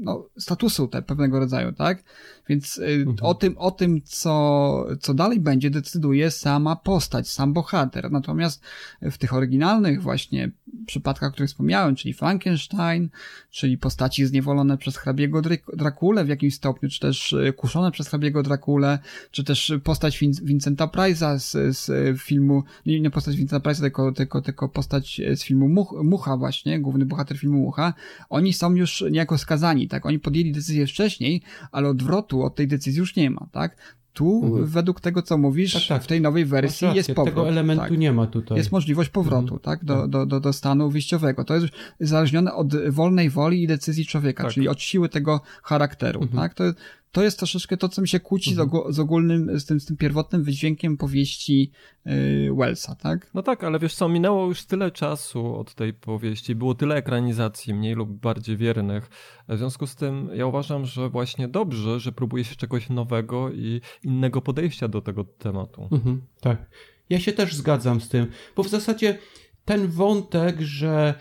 [0.00, 2.02] no, statusu te, pewnego rodzaju, tak?
[2.48, 3.16] Więc mhm.
[3.22, 8.10] o tym, o tym, co, co dalej będzie, decyduje sama postać, sam bohater.
[8.10, 8.62] Natomiast
[9.02, 10.50] w tych oryginalnych właśnie
[10.86, 13.08] przypadkach, o których wspomniałem, czyli Frankenstein,
[13.50, 15.42] czyli postaci zniewolone przez hrabiego
[15.76, 18.98] Drakule w jakimś stopniu, czy też e, kuszone przez hrabiego Drakule,
[19.30, 24.12] czy też postać Vin Vincenta Price'a z, z filmu, nie, nie postać Vincenta Price'a, tylko,
[24.12, 27.94] tylko, tylko postać z filmu Much, Mucha właśnie, główny bohater filmu Mucha,
[28.30, 30.06] oni są już niejako skazani, tak?
[30.06, 33.76] Oni podjęli decyzję wcześniej, ale odwrotu od tej decyzji już nie ma, tak?
[34.12, 34.66] Tu, mhm.
[34.66, 36.04] według tego, co mówisz, tak, tak.
[36.04, 37.34] w tej nowej wersji jest powrót.
[37.34, 37.98] Tego elementu tak.
[37.98, 38.58] nie ma tutaj.
[38.58, 39.60] Jest możliwość powrotu, mhm.
[39.60, 40.10] tak, do, tak.
[40.10, 41.44] do, do, do stanu wyjściowego.
[41.44, 41.66] To jest
[42.00, 44.52] uzależnione od wolnej woli i decyzji człowieka, tak.
[44.52, 46.42] czyli od siły tego charakteru, mhm.
[46.42, 46.54] tak.
[46.54, 46.64] To,
[47.12, 48.92] to jest troszeczkę to, co mi się kłóci mhm.
[48.92, 51.70] z, z, ogólnym, z tym, z tym pierwotnym wydźwiękiem powieści
[52.04, 53.30] yy, Wellsa, tak?
[53.34, 57.74] No tak, ale wiesz co, minęło już tyle czasu od tej powieści, było tyle ekranizacji,
[57.74, 59.10] mniej lub bardziej wiernych.
[59.48, 63.80] W związku z tym ja uważam, że właśnie dobrze, że próbuje się czegoś nowego i
[64.02, 65.88] innego podejścia do tego tematu.
[65.92, 66.70] Mhm, tak.
[67.10, 69.18] Ja się też zgadzam z tym, bo w zasadzie
[69.64, 71.14] ten wątek, że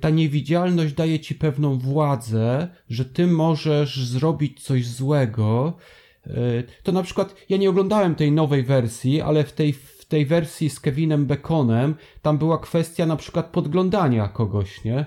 [0.00, 5.76] ta niewidzialność daje ci pewną władzę, że ty możesz zrobić coś złego.
[6.26, 10.26] Y, to na przykład, ja nie oglądałem tej nowej wersji, ale w tej, w tej
[10.26, 15.06] wersji z Kevinem Baconem, tam była kwestia na przykład podglądania kogoś, nie?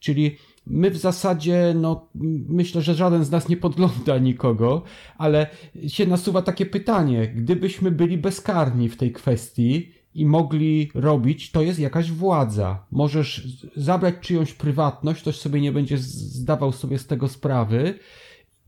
[0.00, 0.36] Czyli
[0.66, 2.08] my w zasadzie, no,
[2.48, 4.82] myślę, że żaden z nas nie podgląda nikogo,
[5.18, 5.46] ale
[5.88, 11.78] się nasuwa takie pytanie, gdybyśmy byli bezkarni w tej kwestii, i mogli robić, to jest
[11.78, 12.86] jakaś władza.
[12.90, 17.98] Możesz zabrać czyjąś prywatność, ktoś sobie nie będzie zdawał sobie z tego sprawy.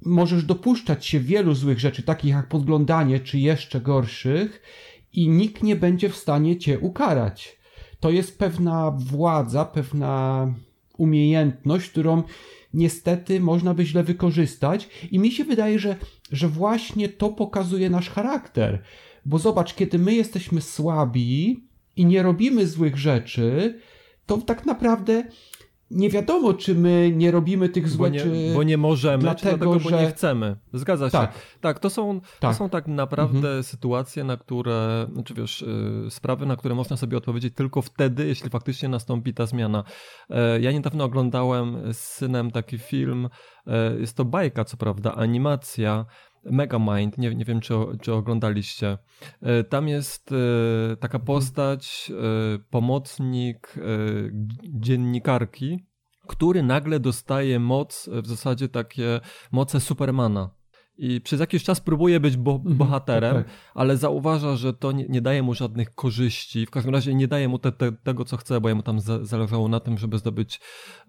[0.04, 4.62] Możesz dopuszczać się wielu złych rzeczy, takich jak podglądanie, czy jeszcze gorszych,
[5.12, 7.58] i nikt nie będzie w stanie cię ukarać.
[8.00, 10.46] To jest pewna władza, pewna
[10.98, 12.22] umiejętność, którą
[12.74, 15.96] niestety można by źle wykorzystać, i mi się wydaje, że,
[16.32, 18.82] że właśnie to pokazuje nasz charakter
[19.24, 21.64] bo zobacz, kiedy my jesteśmy słabi
[21.96, 23.80] i nie robimy złych rzeczy,
[24.26, 25.24] to tak naprawdę
[25.90, 28.52] nie wiadomo, czy my nie robimy tych złych rzeczy.
[28.54, 29.90] Bo nie możemy, dlatego, czy dlatego, że...
[29.90, 30.56] bo nie chcemy.
[30.72, 31.12] Zgadza się.
[31.12, 32.52] Tak, tak to, są, tak.
[32.52, 33.62] to są tak naprawdę mhm.
[33.62, 38.50] sytuacje, na które, znaczy wiesz, y, sprawy, na które można sobie odpowiedzieć tylko wtedy, jeśli
[38.50, 39.84] faktycznie nastąpi ta zmiana.
[40.30, 43.28] E, ja niedawno oglądałem z synem taki film,
[43.66, 46.06] e, jest to bajka, co prawda, animacja,
[46.44, 48.98] Megamind, nie, nie wiem czy, czy oglądaliście.
[49.42, 53.74] E, tam jest e, taka postać, e, pomocnik
[54.64, 55.86] dziennikarki,
[56.26, 59.20] który nagle dostaje moc, w zasadzie takie
[59.52, 60.63] moce Supermana
[60.98, 63.54] i przez jakiś czas próbuje być bo mhm, bohaterem, tak, tak.
[63.74, 66.66] ale zauważa, że to nie, nie, daje mu żadnych korzyści.
[66.66, 69.24] W każdym razie nie daje mu te, te, tego, co chce, bo jemu tam za,
[69.24, 70.60] zależało na tym, żeby zdobyć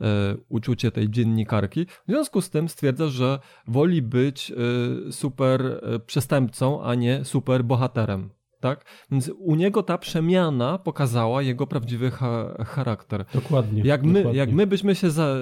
[0.01, 0.05] e,
[0.49, 1.85] uczucie tej dziennikarki.
[1.85, 7.63] W związku z tym stwierdza, że woli być e, super e, przestępcą, a nie super
[7.63, 8.34] bohaterem
[8.65, 8.85] tak?
[9.11, 13.25] Więc u niego ta przemiana pokazała jego prawdziwy ha charakter.
[13.33, 13.81] Dokładnie.
[13.85, 14.39] Jak my, dokładnie.
[14.39, 15.35] Jak my byśmy się za,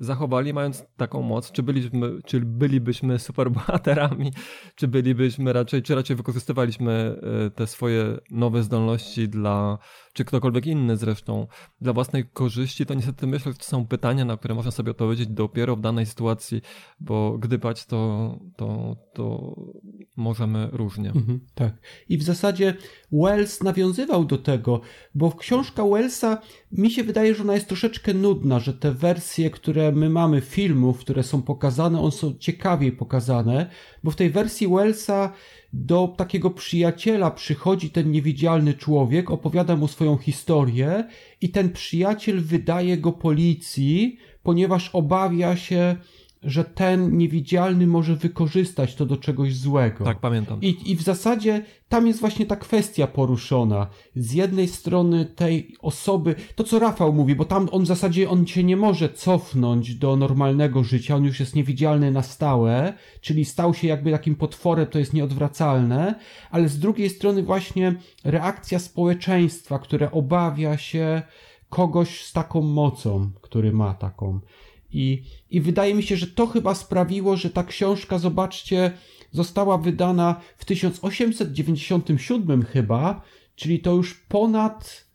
[0.00, 4.32] zachowali mając taką moc, czy byliśmy, czy bylibyśmy superbohaterami,
[4.78, 9.78] czy bylibyśmy raczej, czy raczej wykorzystywaliśmy e, te swoje nowe zdolności dla
[10.12, 11.46] czy ktokolwiek inny zresztą,
[11.80, 15.28] dla własnej korzyści, to niestety myślę, że to są pytania, na które można sobie odpowiedzieć
[15.28, 16.62] dopiero w danej sytuacji,
[17.00, 19.54] bo gdybać to, to, to
[20.16, 21.08] możemy różnie.
[21.08, 21.72] Mhm, tak.
[22.08, 22.49] I w zasadzie
[23.12, 24.80] Wells nawiązywał do tego,
[25.14, 26.38] bo książka Wellsa
[26.72, 30.98] mi się wydaje, że ona jest troszeczkę nudna, że te wersje, które my mamy filmów,
[30.98, 33.70] które są pokazane, one są ciekawiej pokazane,
[34.04, 35.32] bo w tej wersji Wellsa
[35.72, 41.04] do takiego przyjaciela przychodzi ten niewidzialny człowiek, opowiada mu swoją historię
[41.40, 45.96] i ten przyjaciel wydaje go policji, ponieważ obawia się,
[46.42, 50.04] że ten niewidzialny może wykorzystać to do czegoś złego.
[50.04, 50.60] Tak, pamiętam.
[50.60, 53.86] I, I w zasadzie tam jest właśnie ta kwestia poruszona.
[54.16, 58.46] Z jednej strony tej osoby, to co Rafał mówi, bo tam on w zasadzie on
[58.46, 63.74] się nie może cofnąć do normalnego życia, on już jest niewidzialny na stałe, czyli stał
[63.74, 66.14] się jakby takim potworem, to jest nieodwracalne,
[66.50, 71.22] ale z drugiej strony właśnie reakcja społeczeństwa, które obawia się
[71.68, 74.40] kogoś z taką mocą, który ma taką.
[74.92, 78.92] I, I wydaje mi się, że to chyba sprawiło, że ta książka, zobaczcie,
[79.32, 83.22] została wydana w 1897 chyba,
[83.54, 85.06] czyli to już ponad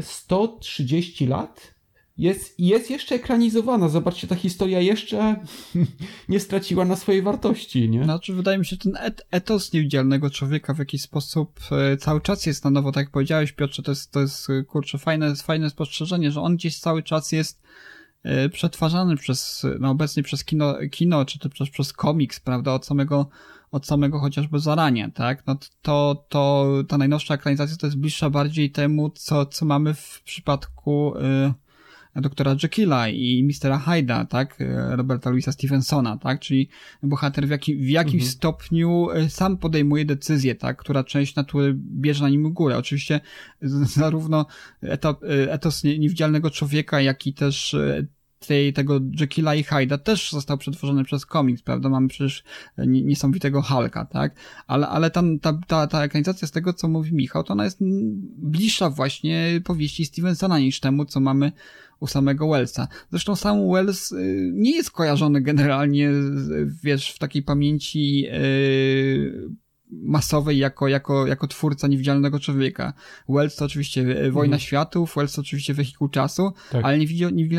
[0.00, 1.78] 130 lat
[2.18, 3.88] jest, jest jeszcze ekranizowana.
[3.88, 5.36] Zobaczcie, ta historia jeszcze
[6.28, 8.04] nie straciła na swojej wartości, nie?
[8.04, 12.46] Znaczy, wydaje mi się, ten et etos niewidzialnego człowieka w jakiś sposób e, cały czas
[12.46, 16.30] jest na nowo, tak jak powiedziałeś, Piotrze, to jest, to jest kurczę, fajne, fajne spostrzeżenie,
[16.30, 17.68] że on gdzieś cały czas jest e,
[18.52, 23.28] przetwarzany przez, no obecnie przez kino, kino czy też przez komiks, prawda, od samego
[23.70, 25.46] od samego chociażby zarania, tak?
[25.46, 30.22] No to, to ta najnowsza ekranizacja to jest bliższa bardziej temu, co, co mamy w
[30.24, 31.67] przypadku y,
[32.16, 34.58] doktora Jekylla i mistera Hyda, tak?
[34.88, 36.40] Roberta Louisa Stevensona, tak?
[36.40, 36.68] Czyli
[37.02, 38.32] bohater w, jaki, w jakimś mhm.
[38.32, 40.76] stopniu y, sam podejmuje decyzję, tak?
[40.76, 42.78] Która część natury bierze na nim górę.
[42.78, 43.20] Oczywiście
[43.96, 44.46] zarówno
[44.82, 47.76] eto, y, etos niewidzialnego człowieka, jak i też
[48.48, 51.88] tej, tego Jekylla i Hyda też został przetworzony przez komiks, prawda?
[51.88, 52.44] Mamy przecież
[52.86, 54.34] niesamowitego Hulka, tak?
[54.66, 55.22] Ale, ale ta,
[55.66, 57.78] ta, ta, ekranizacja z tego, co mówi Michał, to ona jest
[58.38, 61.52] bliższa właśnie powieści Stevensona niż temu, co mamy
[62.00, 62.88] u samego Wellsa.
[63.10, 66.10] Zresztą sam Wells y, nie jest kojarzony generalnie,
[66.84, 69.48] wiesz, w takiej pamięci yy,
[69.90, 72.92] masowej jako, jako, jako twórca niewidzialnego człowieka.
[73.28, 74.60] Wells to oczywiście e, Wojna mhm.
[74.60, 76.84] Światów, Wells to oczywiście Wehikuł Czasu, tak.
[76.84, 76.98] ale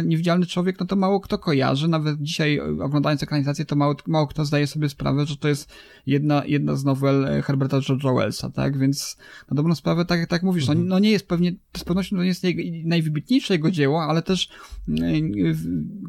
[0.04, 4.28] niewidzialny człowiek, no to mało kto kojarzy, nawet dzisiaj e, oglądając ekranizację, to mało, mało
[4.28, 5.74] kto zdaje sobie sprawę, że to jest
[6.10, 9.18] jedna, jedna z nowel e, Herberta George'a Wellsa, tak, więc
[9.52, 10.88] na dobrą sprawę, tak jak tak mówisz, no, mhm.
[10.90, 12.44] no nie jest pewnie, z pewnością to nie jest
[12.84, 14.50] najwybitniejsze jego dzieło, ale też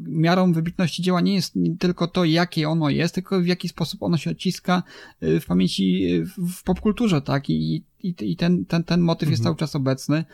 [0.07, 4.17] miarą wybitności dzieła nie jest tylko to, jakie ono jest, tylko w jaki sposób ono
[4.17, 4.83] się odciska
[5.21, 7.49] w pamięci w popkulturze, tak?
[7.49, 9.31] I, i, i ten, ten, ten motyw mhm.
[9.31, 10.25] jest cały czas obecny.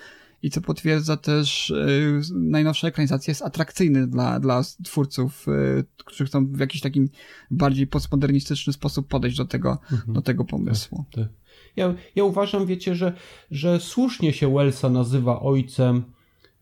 [0.44, 6.48] I co potwierdza też yy, najnowsza ekranizacja jest atrakcyjny dla, dla twórców, yy, którzy chcą
[6.48, 7.10] w jakiś takim
[7.52, 10.14] bardziej postmodernistyczny sposób podejść do tego, mhm.
[10.14, 11.06] do tego pomysłu.
[11.12, 11.34] Tak, tak.
[11.76, 13.14] Ja, ja uważam, wiecie, że,
[13.52, 16.04] że słusznie się Wellsa nazywa ojcem,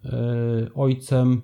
[0.04, 0.12] yy,
[0.76, 1.42] ojcem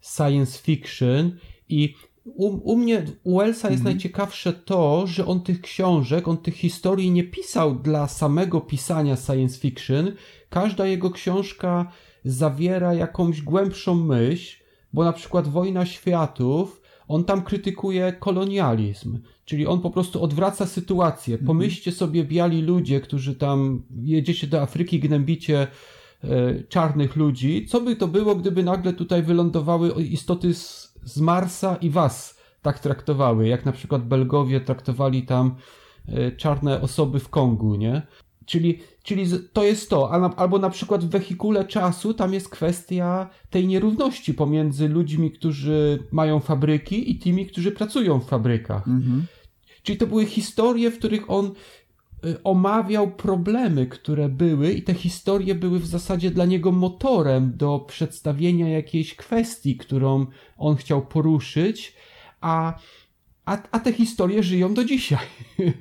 [0.00, 3.94] science fiction i u, u mnie, u Wellsa jest mhm.
[3.94, 9.58] najciekawsze to, że on tych książek, on tych historii nie pisał dla samego pisania science
[9.58, 10.12] fiction.
[10.50, 11.92] Każda jego książka
[12.24, 19.80] zawiera jakąś głębszą myśl, bo na przykład Wojna Światów, on tam krytykuje kolonializm, czyli on
[19.80, 21.34] po prostu odwraca sytuację.
[21.34, 21.46] Mhm.
[21.46, 25.66] Pomyślcie sobie, biali ludzie, którzy tam jedziecie do Afryki, gnębicie
[26.24, 27.66] e, czarnych ludzi.
[27.66, 32.78] Co by to było, gdyby nagle tutaj wylądowały istoty z z Marsa i was tak
[32.78, 35.54] traktowały, jak na przykład Belgowie traktowali tam
[36.08, 38.02] e, czarne osoby w Kongu, nie?
[38.46, 43.66] Czyli, czyli to jest to, albo na przykład w wehikule czasu tam jest kwestia tej
[43.66, 48.88] nierówności pomiędzy ludźmi, którzy mają fabryki i tymi, którzy pracują w fabrykach.
[48.88, 49.26] Mhm.
[49.82, 51.52] Czyli to były historie, w których on
[52.44, 58.68] omawiał problemy, które były, i te historie były w zasadzie dla niego motorem do przedstawienia
[58.68, 61.94] jakiejś kwestii, którą on chciał poruszyć,
[62.40, 62.78] a,
[63.44, 65.26] a, a te historie żyją do dzisiaj.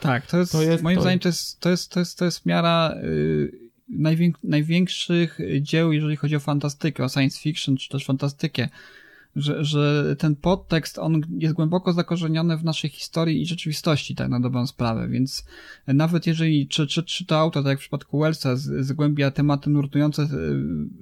[0.00, 1.02] Tak, to jest, to jest moim to...
[1.02, 3.52] zdaniem to jest, to jest, to jest, to jest miara yy,
[3.88, 8.68] najwięk, największych dzieł, jeżeli chodzi o fantastykę, o science fiction, czy też fantastykę
[9.36, 14.40] że, że ten podtekst, on jest głęboko zakorzeniony w naszej historii i rzeczywistości, tak na
[14.40, 15.44] dobrą sprawę, więc
[15.86, 20.22] nawet jeżeli, czy, czy, czy to auto, tak jak w przypadku Wellsa, zgłębia tematy nurtujące
[20.22, 20.28] e,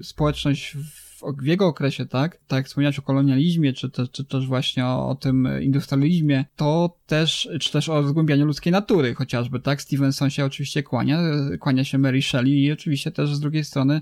[0.02, 4.46] społeczność w w jego okresie, tak, tak jak wspomniałeś o kolonializmie, czy, te, czy też
[4.46, 9.82] właśnie o, o, tym industrializmie, to też, czy też o zgłębianiu ludzkiej natury chociażby, tak,
[9.82, 11.20] Stevenson się oczywiście kłania,
[11.60, 14.00] kłania się Mary Shelley i oczywiście też z drugiej strony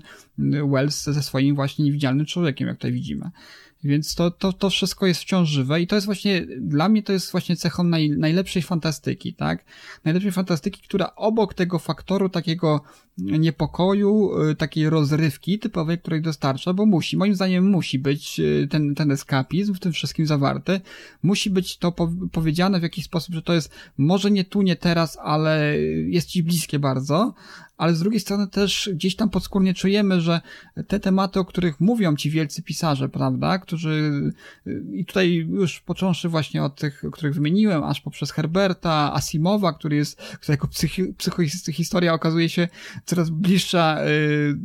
[0.71, 3.31] Wells ze swoim właśnie niewidzialnym człowiekiem, jak tutaj widzimy.
[3.83, 7.13] Więc to, to, to wszystko jest wciąż żywe i to jest właśnie, dla mnie to
[7.13, 9.65] jest właśnie cechą naj, najlepszej fantastyki, tak?
[10.03, 12.81] Najlepszej fantastyki, która obok tego faktoru takiego
[13.17, 18.95] niepokoju, y, takiej rozrywki typowej, której dostarcza, bo musi, moim zdaniem musi być y, ten,
[18.95, 20.81] ten eskapizm w tym wszystkim zawarty,
[21.23, 24.75] musi być to po, powiedziane w jakiś sposób, że to jest może nie tu, nie
[24.75, 27.33] teraz, ale jest ci bliskie bardzo,
[27.77, 30.41] ale z drugiej strony też gdzieś tam podskórnie czujemy, że
[30.87, 34.11] te tematy, o których mówią ci wielcy pisarze, prawda, którzy
[34.91, 40.21] i tutaj już począwszy właśnie od tych, których wymieniłem, aż poprzez Herberta, Asimowa, który jest,
[40.21, 40.67] który jako
[41.17, 42.67] psychohistoria okazuje się
[43.05, 43.97] coraz bliższa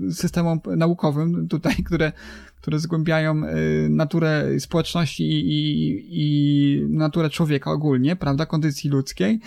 [0.08, 2.12] y, systemom naukowym tutaj, które
[2.60, 9.40] które zgłębiają y, naturę społeczności i, i, i naturę człowieka ogólnie, prawda, kondycji ludzkiej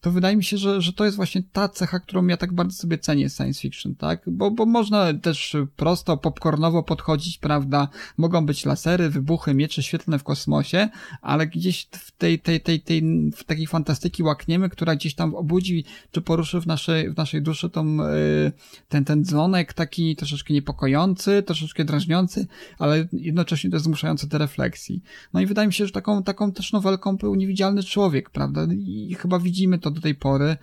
[0.00, 2.76] to wydaje mi się, że, że to jest właśnie ta cecha, którą ja tak bardzo
[2.76, 4.22] sobie cenię science fiction, tak?
[4.26, 7.88] Bo, bo można też prosto, popcornowo podchodzić, prawda?
[8.16, 10.88] Mogą być lasery, wybuchy, miecze świetlne w kosmosie,
[11.22, 13.02] ale gdzieś w tej, tej, tej, tej,
[13.36, 17.70] w takiej fantastyki łakniemy, która gdzieś tam obudzi, czy poruszy w naszej, w naszej duszy
[17.70, 18.52] tą, y,
[18.88, 22.46] ten, ten dzwonek taki troszeczkę niepokojący, troszeczkę drażniący,
[22.78, 25.02] ale jednocześnie też zmuszający do refleksji.
[25.32, 28.66] No i wydaje mi się, że taką, taką też nowelką był Niewidzialny Człowiek, prawda?
[28.78, 30.56] I chyba widzimy to do tej pory,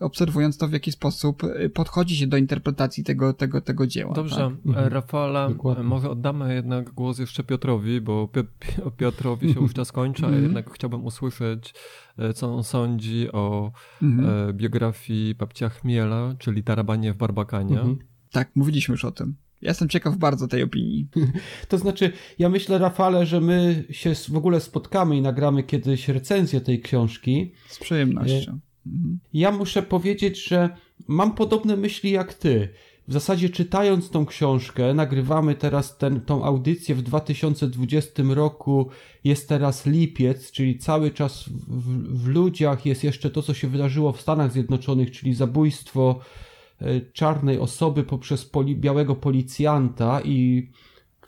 [0.00, 4.14] obserwując to, w jaki sposób y, podchodzi się do interpretacji tego, tego, tego dzieła.
[4.14, 4.52] Dobrze, tak?
[4.66, 4.88] mhm.
[4.92, 5.84] Rafale, Dokładnie.
[5.84, 8.42] może oddamy jednak głos jeszcze Piotrowi, bo Pi-
[8.96, 10.44] Piotrowi się już czas kończy, a Mhm.
[10.44, 11.74] jednak chciałbym usłyszeć,
[12.18, 14.48] e, co on sądzi o Mhm.
[14.48, 17.78] e, biografii babcia Chmiela, czyli Tarabanie w Barbakanie.
[18.32, 19.34] Tak, mówiliśmy już o tym.
[19.62, 21.08] Ja jestem ciekaw bardzo tej opinii.
[21.68, 26.60] To znaczy, ja myślę, Rafale, że my się w ogóle spotkamy i nagramy kiedyś recenzję
[26.60, 27.52] tej książki.
[27.68, 28.58] Z przyjemnością.
[29.32, 30.76] Ja muszę powiedzieć, że
[31.08, 32.68] mam podobne myśli jak ty.
[33.08, 38.88] W zasadzie czytając tą książkę, nagrywamy teraz ten, tą audycję w 2020 roku,
[39.24, 43.68] jest teraz lipiec, czyli cały czas w, w, w ludziach jest jeszcze to, co się
[43.68, 46.20] wydarzyło w Stanach Zjednoczonych, czyli zabójstwo
[46.80, 50.68] e, czarnej osoby poprzez poli, białego policjanta i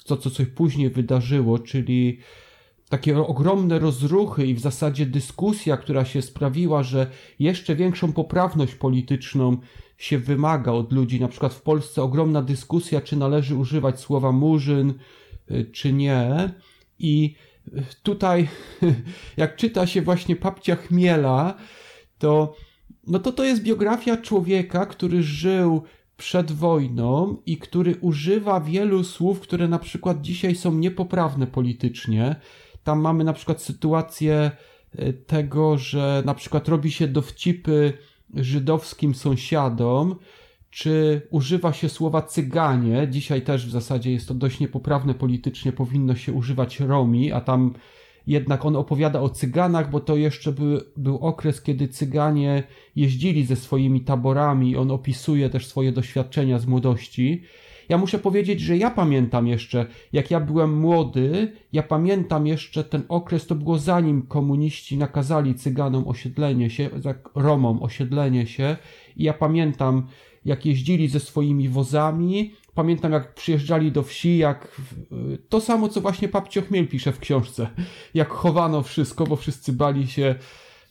[0.05, 2.19] to, co coś później wydarzyło, czyli
[2.89, 9.57] takie ogromne rozruchy i w zasadzie dyskusja, która się sprawiła, że jeszcze większą poprawność polityczną
[9.99, 11.21] się wymaga od ludzi.
[11.21, 14.95] Na przykład w Polsce ogromna dyskusja, czy należy używać słowa murzyn,
[15.51, 16.51] y, czy nie.
[16.99, 17.35] I
[17.69, 18.49] y, tutaj,
[19.37, 21.55] jak czyta się właśnie papcia Chmiela,
[22.19, 22.55] to
[23.07, 25.83] no to to jest biografia człowieka, który żył
[26.17, 32.37] przed wojną i który używa wielu słów, które na przykład dzisiaj są niepoprawne politycznie.
[32.89, 34.51] Tam mamy na przykład sytuację
[34.99, 37.93] e, tego, że na przykład robi się dowcipy
[38.35, 40.17] żydowskim sąsiadom,
[40.71, 43.09] czy używa się słowa cyganie.
[43.11, 47.75] Dzisiaj też w zasadzie jest to dość niepoprawne politycznie, powinno się używać Romi, a tam
[48.27, 52.63] jednak on opowiada o cyganach, bo to jeszcze był, był okres, kiedy cyganie
[52.97, 54.77] jeździli ze swoimi taborami.
[54.77, 57.43] On opisuje też swoje doświadczenia z młodości.
[57.89, 63.03] Ja muszę powiedzieć, że ja pamiętam jeszcze, jak ja byłem młody, ja pamiętam jeszcze ten
[63.09, 66.91] okres, to było zanim komuniści nakazali cyganom osiedlenie się,
[67.35, 68.77] Romom osiedlenie się.
[69.17, 70.07] I ja pamiętam,
[70.45, 74.81] jak jeździli ze swoimi wozami, pamiętam jak przyjeżdżali do wsi, jak
[75.49, 77.69] to samo, co właśnie Papcio Chmiel pisze w książce,
[78.15, 80.35] jak chowano wszystko, bo wszyscy bali się,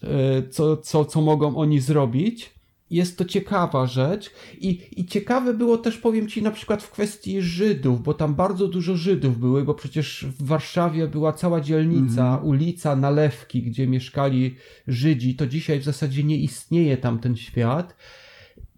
[0.03, 2.56] y, co, co, co mogą oni zrobić.
[2.89, 7.41] Jest to ciekawa rzecz I, i ciekawe było też, powiem Ci, na przykład w kwestii
[7.41, 12.95] Żydów, bo tam bardzo dużo Żydów były, bo przecież w Warszawie była cała dzielnica, ulica
[12.95, 14.55] Nalewki, gdzie mieszkali
[14.87, 17.95] Żydzi, to dzisiaj w zasadzie nie istnieje tam ten świat.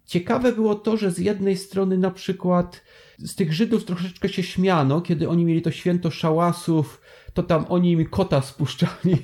[0.06, 2.82] Ciekawe było to, że z jednej strony na przykład
[3.17, 7.02] z tych Żydów troszeczkę się śmiano, kiedy oni mieli to święto szałasów,
[7.34, 9.17] to tam oni im kota spuszczali,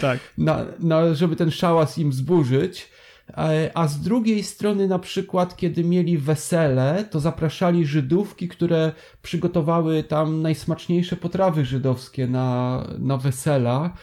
[0.00, 0.18] Tak.
[0.38, 2.88] na, na, żeby ten szałas im zburzyć.
[3.36, 10.02] E, A z drugiej strony, na przykład, kiedy mieli wesele, to zapraszali Żydówki, które przygotowały
[10.02, 13.94] tam najsmaczniejsze potrawy żydowskie na, na wesela.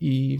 [0.00, 0.38] I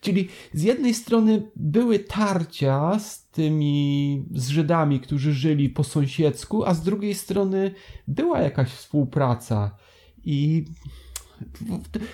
[0.00, 6.74] czyli z jednej strony były tarcia z tymi z Żydami, którzy żyli po sąsiedzku, a
[6.74, 7.74] z drugiej strony
[8.08, 9.76] była jakaś współpraca.
[10.24, 10.64] I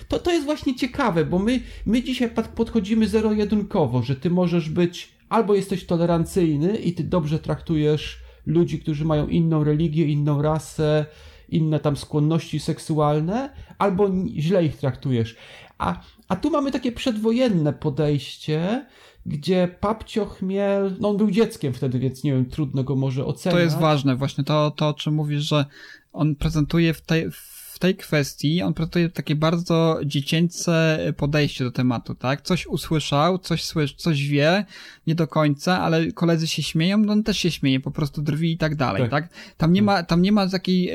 [0.07, 4.69] to, to jest właśnie ciekawe, bo my, my dzisiaj pod- podchodzimy zero-jedynkowo, że ty możesz
[4.69, 11.05] być albo jesteś tolerancyjny i ty dobrze traktujesz ludzi, którzy mają inną religię, inną rasę,
[11.49, 15.35] inne tam skłonności seksualne, albo źle ich traktujesz.
[15.77, 18.85] A, a tu mamy takie przedwojenne podejście,
[19.25, 23.55] gdzie papcio Chmiel, no on był dzieckiem wtedy, więc nie wiem, trudno go może oceniać.
[23.55, 25.65] To jest ważne, właśnie to, to o czym mówisz, że
[26.13, 32.15] on prezentuje w tej, w tej kwestii, on prezentuje takie bardzo dziecięce podejście do tematu,
[32.15, 32.41] tak?
[32.41, 34.65] Coś usłyszał, coś słysz, coś wie,
[35.07, 38.51] nie do końca, ale koledzy się śmieją, no on też się śmieje, po prostu drwi
[38.51, 39.11] i tak dalej, Tak.
[39.11, 39.29] tak?
[39.57, 40.91] Tam nie ma, tam nie ma takiej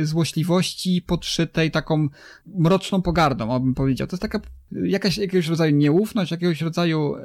[0.00, 2.08] y, złośliwości podszytej taką
[2.46, 4.08] mroczną pogardą, abym powiedział.
[4.08, 4.40] To jest taka
[4.72, 7.20] jakaś, jakiegoś rodzaju nieufność, jakiegoś rodzaju y,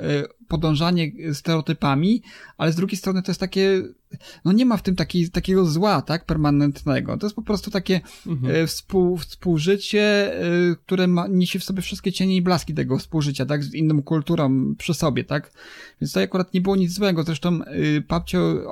[0.48, 2.22] podążanie stereotypami,
[2.58, 3.82] ale z drugiej strony to jest takie,
[4.46, 7.18] no nie ma w tym taki, takiego zła, tak, permanentnego.
[7.18, 8.56] To jest po prostu takie Mhm.
[8.56, 13.46] e, współ, współżycie, e, które ma, niesie w sobie wszystkie cienie i blaski tego współżycia,
[13.46, 15.52] tak, z inną kulturą przy sobie, tak.
[16.02, 17.24] Więc to akurat nie było nic złego.
[17.24, 17.60] Zresztą
[18.08, 18.64] Papcio,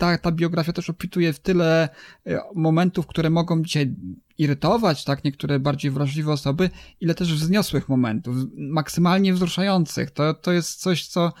[0.00, 1.88] ta, ta biografia też opisuje w tyle
[2.26, 3.94] e, momentów, które mogą dzisiaj
[4.40, 10.10] irytować, tak, niektóre bardziej wrażliwe osoby, ile też wzniosłych momentów, maksymalnie wzruszających.
[10.10, 11.32] To, to jest coś, co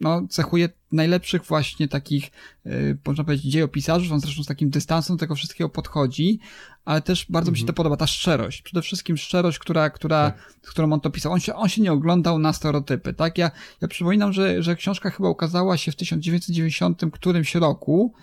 [0.00, 2.30] no, cechuje najlepszych właśnie takich,
[2.64, 6.38] yy, można powiedzieć, dziejopisarzy, on zresztą z takim dystansem do tego wszystkiego podchodzi,
[6.84, 7.74] ale też bardzo mi się to Mhm.
[7.74, 8.62] podoba, ta szczerość.
[8.62, 10.54] Przede wszystkim szczerość, która, która, Tak.
[10.62, 11.32] z którą on to pisał.
[11.32, 13.38] On się, on się nie oglądał na stereotypy, tak?
[13.38, 18.14] Ja, ja przypominam, że, że książka chyba ukazała się w 1990 którymś roku.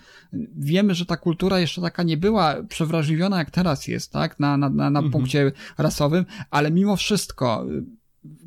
[0.56, 4.23] Wiemy, że ta kultura jeszcze taka nie była przewrażliwiona jak teraz jest, tak?
[4.38, 5.10] Na, na, na, na Mhm.
[5.12, 7.84] punkcie rasowym, ale mimo wszystko y,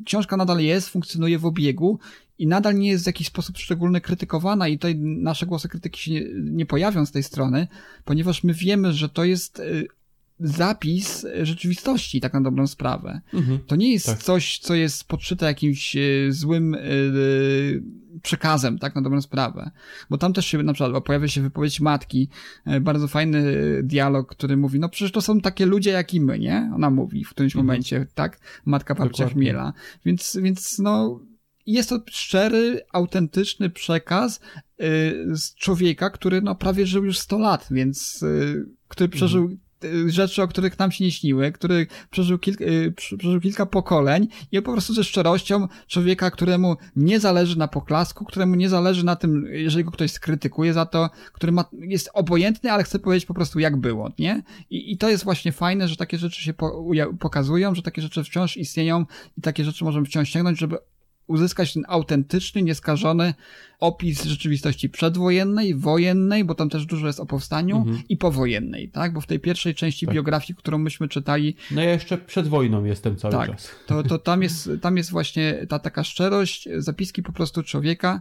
[0.04, 1.98] książka nadal jest, funkcjonuje w obiegu
[2.38, 6.12] i nadal nie jest w jakiś sposób szczególny krytykowana i tutaj nasze głosy krytyki się
[6.12, 7.68] nie, nie pojawią z tej strony,
[8.04, 9.86] ponieważ my wiemy, że to jest y,
[10.40, 13.20] zapis rzeczywistości, tak na dobrą sprawę.
[13.34, 13.58] Mhm.
[13.66, 14.18] To nie jest Tak.
[14.22, 16.78] coś, co jest podszyte jakimś e, złym e,
[18.22, 19.70] przekazem, tak na dobrą sprawę.
[20.10, 22.28] Bo tam też się na przykład pojawia się wypowiedź matki,
[22.66, 23.42] e, bardzo fajny
[23.82, 26.70] dialog, który mówi, no przecież to są takie ludzie jak i my, nie?
[26.74, 27.66] Ona mówi w którymś Mhm.
[27.66, 28.40] momencie, tak?
[28.64, 29.28] Matka babcia.
[29.28, 29.72] Chmiela.
[30.04, 31.20] Więc, więc no,
[31.66, 34.40] jest to szczery, autentyczny przekaz
[35.32, 38.24] z człowieka, który no prawie żył już 100 lat, więc
[38.88, 39.56] który przeżył y,
[40.06, 44.28] rzeczy, o których nam się nie śniły, który przeżył, kilk, y, prze- przeżył kilka pokoleń
[44.52, 49.16] i po prostu ze szczerością człowieka, któremu nie zależy na poklasku, któremu nie zależy na
[49.16, 53.34] tym, jeżeli go ktoś skrytykuje za to, który ma, jest obojętny, ale chce powiedzieć po
[53.34, 54.42] prostu jak było, nie?
[54.70, 56.84] I, i to jest właśnie fajne, że takie rzeczy się po,
[57.20, 59.04] pokazują, że takie rzeczy wciąż istnieją
[59.38, 60.78] i takie rzeczy możemy wciąż sięgnąć, żeby
[61.28, 63.34] uzyskać ten autentyczny, nieskażony
[63.80, 68.02] opis rzeczywistości przedwojennej, wojennej, bo tam też dużo jest o powstaniu Mhm.
[68.08, 69.12] i powojennej, tak?
[69.12, 70.14] Bo w tej pierwszej części Tak.
[70.14, 73.50] biografii, którą myśmy czytali, No ja jeszcze przed wojną jestem cały Tak.
[73.50, 73.70] czas.
[73.86, 78.20] to, to tam, jest, tam jest właśnie ta taka szczerość, zapiski po prostu człowieka.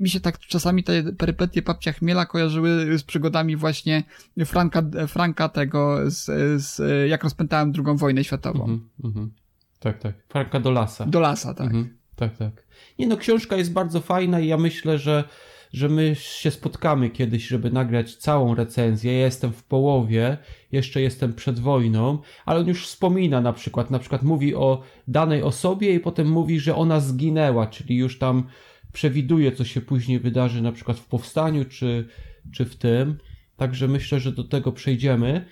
[0.00, 4.02] Mi się tak czasami te perypetie papcia chmiela kojarzyły z przygodami właśnie
[4.46, 6.24] Franka, Franka tego, z,
[6.62, 6.80] z
[7.10, 8.60] jak rozpętałem drugą wojnę światową.
[8.60, 9.30] Mhm, mhm.
[9.80, 10.14] Tak, tak.
[10.28, 11.06] Franka do lasa.
[11.06, 11.66] Do lasa, tak.
[11.66, 11.96] Mhm.
[12.16, 12.66] Tak, tak.
[12.98, 15.24] Nie no, książka jest bardzo fajna i ja myślę, że,
[15.72, 19.12] że my się spotkamy kiedyś, żeby nagrać całą recenzję.
[19.12, 20.38] Ja jestem w połowie,
[20.72, 25.42] jeszcze jestem przed wojną, ale on już wspomina na przykład, na przykład mówi o danej
[25.42, 28.46] osobie i potem mówi, że ona zginęła, czyli już tam
[28.92, 32.08] przewiduje, co się później wydarzy na przykład w powstaniu czy,
[32.52, 33.18] czy w tym.
[33.56, 35.46] Także myślę, że do tego przejdziemy.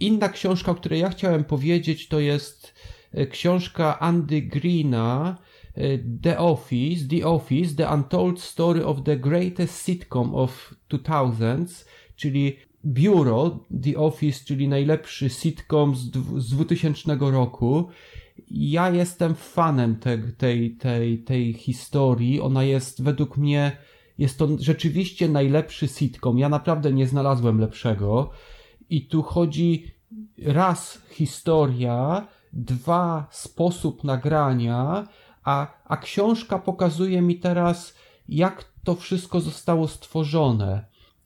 [0.00, 2.74] Inna książka, o której ja chciałem powiedzieć, to jest
[3.12, 5.38] e, książka Andy Greena,
[6.22, 11.84] The Office, The Office, The Untold Story of the Greatest Sitcom of 2000s,
[12.16, 17.88] czyli Biuro, The Office, czyli najlepszy sitcom z, z 2000 roku.
[18.50, 22.40] Ja jestem fanem te, tej, tej, tej historii.
[22.40, 23.76] Ona jest według mnie,
[24.18, 26.38] jest to rzeczywiście najlepszy sitcom.
[26.38, 28.30] Ja naprawdę nie znalazłem lepszego.
[28.90, 29.94] I tu chodzi
[30.38, 35.08] raz historia, dwa sposób nagrania,
[35.44, 37.94] a, a książka pokazuje mi teraz,
[38.28, 40.84] jak to wszystko zostało stworzone.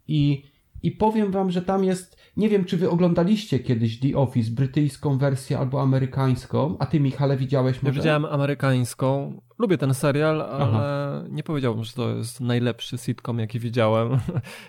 [0.09, 0.43] I,
[0.83, 2.19] I powiem wam, że tam jest.
[2.37, 7.37] Nie wiem, czy wy oglądaliście kiedyś The Office, brytyjską wersję albo amerykańską, a ty, Michale,
[7.37, 8.01] widziałeś Ja może?
[8.01, 9.41] widziałem amerykańską.
[9.59, 14.09] Lubię ten serial, ale nie powiedziałbym, że to jest najlepszy sitcom, jaki widziałem.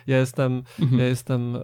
[0.06, 1.00] Ja jestem, Mhm.
[1.00, 1.60] ja jestem, e,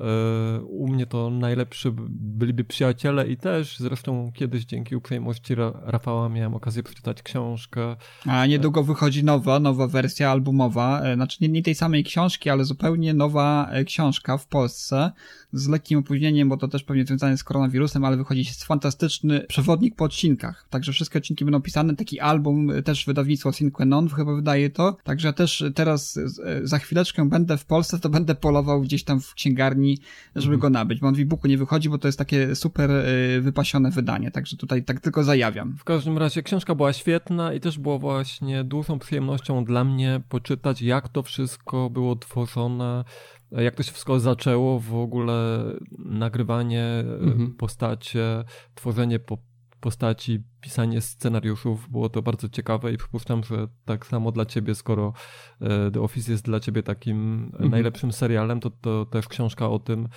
[0.63, 6.55] u mnie to najlepszy byliby przyjaciele i też zresztą kiedyś dzięki uprzejmości Ra- Rafała miałem
[6.55, 7.97] okazję przeczytać książkę.
[8.27, 12.65] A niedługo wychodzi nowa, nowa wersja albumowa, e, znaczy nie, nie tej samej książki, ale
[12.65, 15.13] zupełnie nowa e, książka w Polsce
[15.53, 20.05] z lekkim opóźnieniem, bo to też pewnie związane z koronawirusem, ale wychodzi fantastyczny przewodnik po
[20.05, 20.67] odcinkach.
[20.71, 24.97] Także wszystkie odcinki będą pisane, taki album, też wydawnictwo Cinque Non chyba wydaje to.
[25.05, 26.19] Także ja też teraz
[26.63, 29.99] za chwileczkę będę w Polsce, to będę polował gdzieś tam w księgarni,
[30.37, 33.05] żeby go nabyć, bo on w e-booku nie wychodzi, bo to jest takie super e,
[33.41, 35.77] wypasione wydanie, także tutaj tak tylko zajawiam.
[35.77, 40.83] W każdym razie książka była świetna i też było właśnie dużą przyjemnością dla mnie poczytać,
[40.83, 43.05] jak to wszystko było tworzone,
[43.53, 45.65] jak to się wszystko zaczęło, w ogóle
[45.99, 47.55] nagrywanie, Mhm.
[47.55, 48.45] postacie,
[48.75, 49.39] tworzenie po
[49.81, 55.13] postaci, pisanie scenariuszów, było to bardzo ciekawe i przypuszczam, że tak samo dla ciebie, skoro
[55.61, 57.71] e, The Office jest dla ciebie takim Mhm.
[57.71, 60.09] najlepszym serialem, to, to też książka o tym,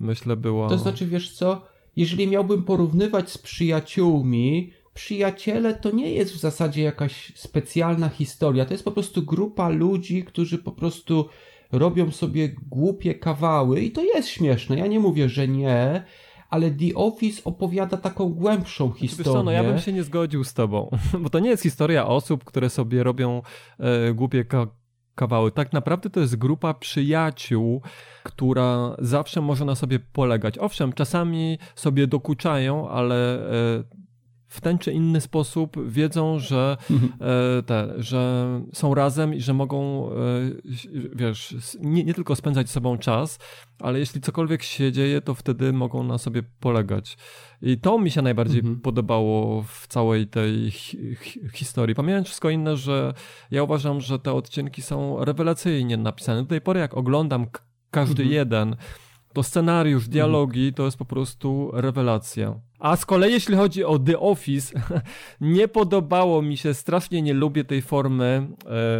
[0.00, 0.68] myślę, była...
[0.68, 1.62] To znaczy, wiesz co,
[1.96, 8.64] jeżeli miałbym porównywać z przyjaciółmi, przyjaciele to nie jest w zasadzie jakaś specjalna historia.
[8.64, 11.28] To jest po prostu grupa ludzi, którzy po prostu
[11.72, 14.78] robią sobie głupie kawały i to jest śmieszne.
[14.78, 16.04] Ja nie mówię, że nie,
[16.50, 19.32] ale The Office opowiada taką głębszą Wiesz historię.
[19.32, 20.90] co, no ja bym się nie zgodził z tobą,
[21.22, 23.42] bo to nie jest historia osób, które sobie robią
[23.78, 24.66] e, głupie ka
[25.14, 25.52] kawały.
[25.52, 27.82] Tak naprawdę to jest grupa przyjaciół,
[28.22, 30.58] która zawsze może na sobie polegać.
[30.58, 33.84] Owszem, czasami sobie dokuczają, ale e,
[34.50, 36.76] w ten czy inny sposób wiedzą, że,
[37.20, 40.14] e, te, że są razem i że mogą, e,
[41.14, 43.38] wiesz, nie, nie tylko spędzać z sobą czas,
[43.80, 47.16] ale jeśli cokolwiek się dzieje, to wtedy mogą na sobie polegać.
[47.62, 48.80] I to mi się najbardziej Mhm.
[48.80, 51.94] podobało w całej tej hi hi historii.
[51.94, 53.14] Pomijając wszystko inne, że
[53.50, 56.42] ja uważam, że te odcinki są rewelacyjnie napisane.
[56.42, 57.46] Do tej pory, jak oglądam
[57.90, 58.34] każdy Mhm.
[58.34, 58.76] jeden,
[59.32, 62.60] to scenariusz, dialogi to jest po prostu rewelacja.
[62.80, 64.80] A z kolei jeśli chodzi o The Office,
[65.40, 68.46] nie podobało mi się, strasznie nie lubię tej formy,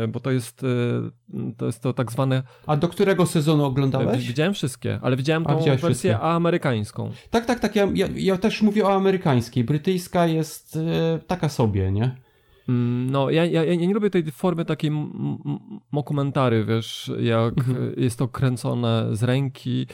[0.04, 3.66] e, bo to jest, e, to jest to tak zwane, A do którego sezonu e,
[3.66, 4.26] oglądałeś?
[4.26, 6.18] widziałem wszystkie, ale widziałem tą wersję wszystkie.
[6.20, 7.10] amerykańską.
[7.30, 7.76] Tak, tak, tak.
[7.76, 9.64] Ja, ja, ja też mówię o amerykańskiej.
[9.64, 12.16] Brytyjska jest e, taka sobie, nie?
[12.68, 14.90] Mm, No, ja, ja, ja nie lubię tej formy takiej
[15.92, 17.92] mokumentary, wiesz, jak Mhm.
[17.96, 19.86] jest to kręcone z ręki.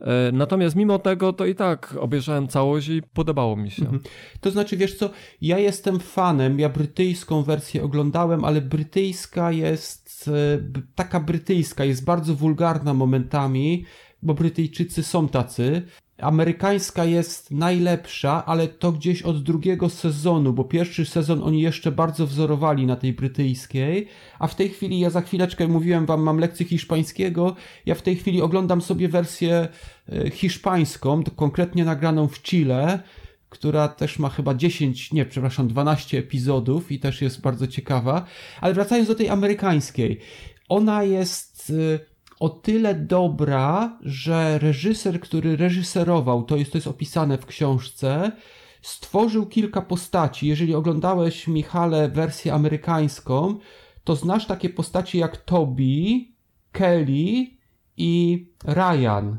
[0.00, 3.82] E, Natomiast mimo tego, to i tak obejrzałem całość i podobało mi się.
[3.82, 4.02] Mhm.
[4.40, 10.58] To znaczy, wiesz co, ja jestem fanem, ja brytyjską wersję oglądałem, ale brytyjska jest e,
[10.94, 13.84] taka brytyjska, jest bardzo wulgarna momentami,
[14.22, 15.82] bo Brytyjczycy są tacy.
[16.20, 22.26] Amerykańska jest najlepsza, ale to gdzieś od drugiego sezonu, bo pierwszy sezon oni jeszcze bardzo
[22.26, 24.06] wzorowali na tej brytyjskiej,
[24.38, 27.56] a w tej chwili ja za chwileczkę mówiłem wam, mam lekcję hiszpańskiego,
[27.86, 29.68] ja w tej chwili oglądam sobie wersję
[30.08, 33.00] e, hiszpańską, konkretnie nagraną w Chile,
[33.48, 38.24] która też ma chyba 10, nie, przepraszam, 12 epizodów i też jest bardzo ciekawa.
[38.60, 40.20] Ale wracając do tej amerykańskiej,
[40.68, 42.09] ona jest y,
[42.40, 48.32] o tyle dobra, że reżyser, który reżyserował, to jest, to jest opisane w książce,
[48.82, 50.46] stworzył kilka postaci.
[50.46, 53.58] Jeżeli oglądałeś, Michale, wersję amerykańską,
[54.04, 56.24] to znasz takie postaci jak Toby,
[56.72, 57.46] Kelly
[57.96, 59.36] i Ryan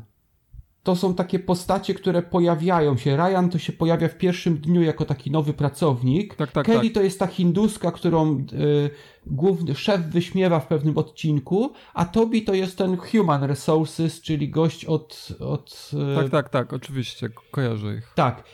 [0.82, 3.16] to są takie postacie, które pojawiają się.
[3.16, 6.34] Ryan to się pojawia w pierwszym dniu jako taki nowy pracownik.
[6.34, 6.92] Tak, tak, Kelly tak.
[6.94, 8.90] to jest ta hinduska, którą y,
[9.26, 14.84] główny szef wyśmiewa w pewnym odcinku, a Toby to jest ten human resources, czyli gość
[14.84, 15.28] od...
[15.40, 18.12] od y, Tak, tak, tak, oczywiście, ko- kojarzę ich.
[18.14, 18.44] tak.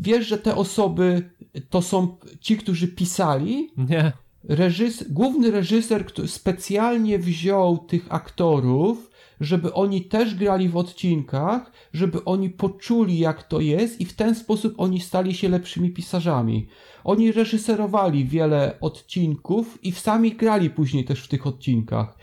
[0.00, 1.30] Wiesz, że te osoby
[1.70, 4.12] to są ci, którzy pisali, Nie,
[4.48, 9.10] reżys, główny reżyser który specjalnie wziął tych aktorów,
[9.42, 14.34] żeby oni też grali w odcinkach, żeby oni poczuli jak to jest i w ten
[14.34, 16.68] sposób oni stali się lepszymi pisarzami.
[17.04, 22.18] Oni reżyserowali wiele odcinków i sami grali później też w tych odcinkach.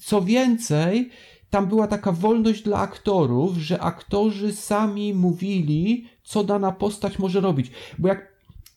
[0.00, 1.10] Co więcej,
[1.50, 7.70] tam była taka wolność dla aktorów, że aktorzy sami mówili, co dana postać może robić.
[7.98, 8.34] Bo jak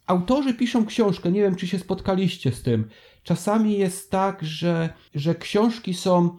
[0.08, 2.89] autorzy piszą książkę, nie wiem czy się spotkaliście z tym,
[3.24, 6.38] czasami jest tak, że, że książki są,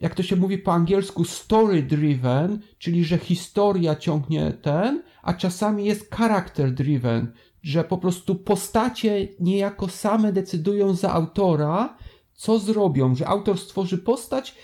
[0.00, 5.84] jak to się mówi po angielsku, story driven, czyli że historia ciągnie ten, a czasami
[5.84, 7.32] jest character driven,
[7.62, 11.96] że po prostu postacie niejako same decydują za autora,
[12.34, 14.54] co zrobią, że autor stworzy postać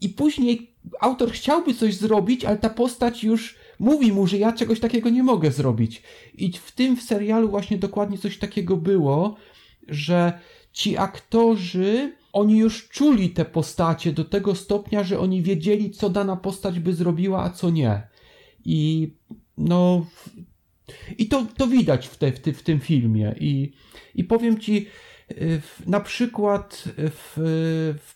[0.00, 4.80] i później autor chciałby coś zrobić, ale ta postać już mówi mu, że ja czegoś
[4.80, 6.02] takiego nie mogę zrobić.
[6.34, 9.36] I w tym serialu właśnie dokładnie coś takiego było,
[9.88, 10.38] że
[10.72, 16.36] ci aktorzy, oni już czuli te postacie do tego stopnia, że oni wiedzieli, co dana
[16.36, 18.02] postać by zrobiła, a co nie.
[18.64, 19.10] I
[19.58, 20.06] no.
[21.18, 23.34] I to, to widać w, te, w, ty, w tym filmie.
[23.40, 23.72] I,
[24.14, 24.86] I powiem ci,
[25.86, 27.32] na przykład, w,
[27.98, 28.14] w,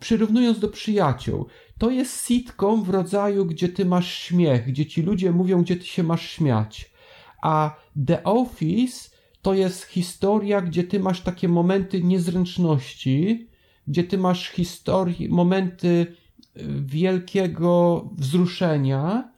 [0.00, 1.46] przyrównując do przyjaciół,
[1.78, 5.84] to jest sitcom w rodzaju, gdzie ty masz śmiech, gdzie ci ludzie mówią, gdzie ty
[5.84, 6.92] się masz śmiać.
[7.42, 9.10] A The Office
[9.42, 13.46] to jest historia, gdzie ty masz takie momenty niezręczności,
[13.86, 19.32] gdzie ty masz historii, momenty y, wielkiego wzruszenia,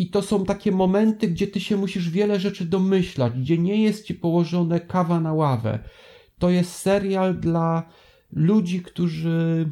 [0.00, 4.04] i to są takie momenty, gdzie ty się musisz wiele rzeczy domyślać, gdzie nie jest
[4.04, 5.78] ci położone kawa na ławę.
[6.38, 7.88] To jest serial dla
[8.32, 9.70] ludzi, którzy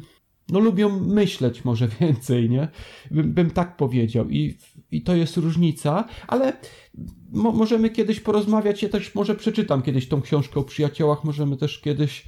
[0.49, 2.67] no lubią myśleć może więcej, nie?
[3.11, 4.29] Bym, bym tak powiedział.
[4.29, 4.57] I,
[4.91, 6.53] I to jest różnica, ale
[7.31, 8.83] mo, możemy kiedyś porozmawiać.
[8.83, 11.23] Ja też może przeczytam kiedyś tą książkę o przyjaciołach.
[11.23, 12.25] Możemy też kiedyś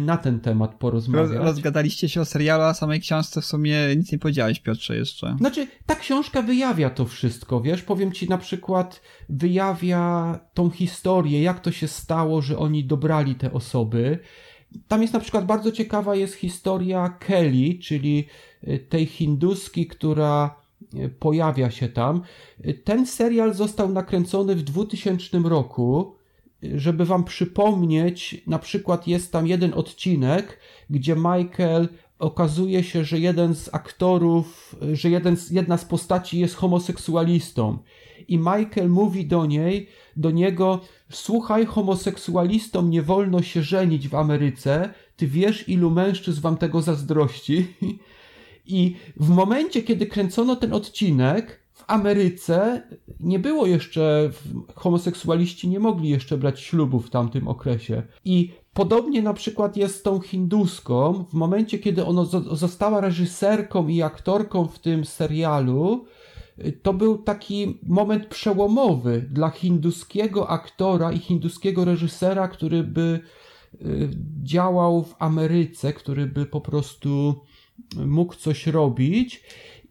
[0.00, 1.44] na ten temat Roz, porozmawiać.
[1.44, 5.36] rozgadaliście się o serialu, a samej książce w sumie nic nie powiedziałeś, Piotrze, jeszcze.
[5.38, 7.82] Znaczy, ta książka wyjawia to wszystko, wiesz?
[7.82, 13.52] Powiem ci na przykład, wyjawia tą historię, jak to się stało, że oni dobrali te
[13.52, 14.18] osoby.
[14.88, 18.26] Tam jest na przykład bardzo ciekawa jest historia Kelly, czyli
[18.68, 20.56] y, tej hinduski, która
[20.94, 22.22] y, pojawia się tam.
[22.66, 26.15] Y, Ten serial został nakręcony w 2000 roku.
[26.62, 30.58] Żeby wam przypomnieć, na przykład jest tam jeden odcinek,
[30.90, 31.88] gdzie Michael
[32.18, 37.78] okazuje się, że jeden z aktorów, że jeden z, jedna z postaci jest homoseksualistą.
[38.28, 40.80] I Michael mówi do niej, do niego,
[41.10, 47.66] słuchaj, homoseksualistom nie wolno się żenić w Ameryce, ty wiesz, ilu mężczyzn wam tego zazdrości.
[48.66, 52.82] I w momencie, kiedy kręcono ten odcinek, Ameryce
[53.20, 54.30] nie było jeszcze,
[54.74, 58.02] homoseksualiści nie mogli jeszcze brać ślubu w tamtym okresie.
[58.24, 61.24] I podobnie na przykład jest z tą hinduską.
[61.30, 66.06] W momencie, kiedy ona została reżyserką i aktorką w tym serialu,
[66.82, 73.20] to był taki moment przełomowy dla hinduskiego aktora i hinduskiego reżysera, który by
[73.74, 74.08] y,
[74.42, 77.40] działał w Ameryce, który by po prostu
[78.06, 79.42] mógł coś robić.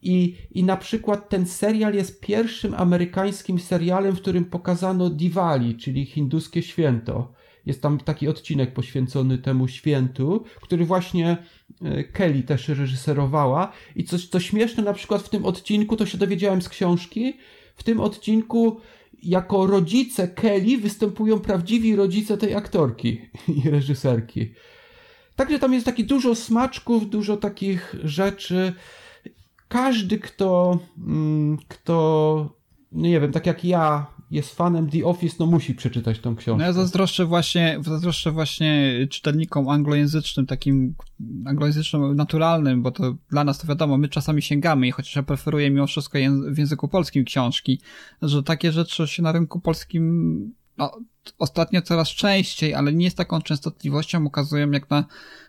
[0.05, 6.05] I, I na przykład ten serial jest pierwszym amerykańskim serialem, w którym pokazano Diwali, czyli
[6.05, 7.33] hinduskie święto.
[7.65, 11.37] Jest tam taki odcinek poświęcony temu świętu, który właśnie
[11.81, 13.71] e, Kelly też reżyserowała.
[13.95, 17.33] I coś, co śmieszne, na przykład w tym odcinku, to się dowiedziałem z książki,
[17.75, 18.81] w tym odcinku
[19.23, 23.21] jako rodzice Kelly występują prawdziwi rodzice tej aktorki
[23.65, 24.51] i reżyserki.
[25.35, 28.73] Także tam jest taki dużo smaczków, dużo takich rzeczy.
[29.67, 31.95] Każdy, kto, mm, kto,
[32.91, 36.59] no nie wiem, tak jak ja, jest fanem The Office, no musi przeczytać tą książkę.
[36.59, 40.95] No ja zazdroszczę właśnie, zazdroszczę właśnie czytelnikom anglojęzycznym, takim
[41.45, 45.69] anglojęzycznym naturalnym, bo to dla nas to wiadomo, my czasami sięgamy i chociaż ja preferuję
[45.69, 46.19] mimo wszystko
[46.51, 47.81] w języku polskim książki,
[48.21, 50.91] że takie rzeczy się na rynku polskim no,
[51.39, 55.05] ostatnio coraz częściej, ale nie z taką częstotliwością ukazują jak na,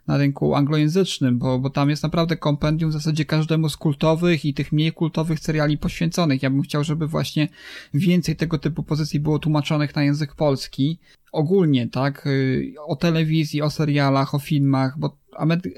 [0.07, 4.55] na rynku anglojęzycznym, bo, bo tam jest naprawdę kompendium w zasadzie każdemu z kultowych i
[4.55, 6.43] tych mniej kultowych seriali poświęconych.
[6.43, 7.49] Ja bym chciał, żeby właśnie
[7.95, 10.99] więcej tego typu pozycji było tłumaczonych na język polski.
[11.33, 12.27] Ogólnie, tak?
[12.27, 15.17] Y, o telewizji, o serialach, o filmach, bo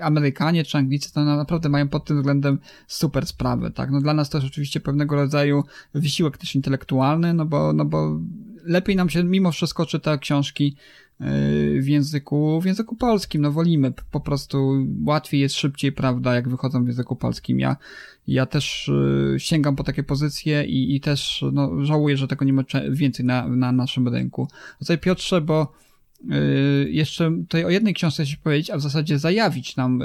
[0.01, 3.91] Amerykanie czy Anglicy to naprawdę mają pod tym względem super sprawy, tak?
[3.91, 8.21] No dla nas jest oczywiście pewnego rodzaju wysiłek też intelektualny, no bo, no bo
[8.65, 10.77] lepiej nam się mimo wszystko czyta książki
[11.21, 11.27] yy,
[11.83, 16.85] w języku, w języku polskim, no wolimy, po prostu łatwiej jest szybciej, prawda, jak wychodzą
[16.85, 17.61] w języku polskim.
[17.61, 17.77] Ja,
[18.27, 18.91] ja też
[19.33, 23.27] yy, sięgam po takie pozycje i, i też, no, żałuję, że tego nie ma więcej
[23.27, 24.49] na, na naszym rynku.
[24.79, 25.73] Tutaj Piotrze, bo
[26.25, 30.03] yy, jeszcze tutaj o jednej książce się powiedzieć, a w zasadzie zajawić nam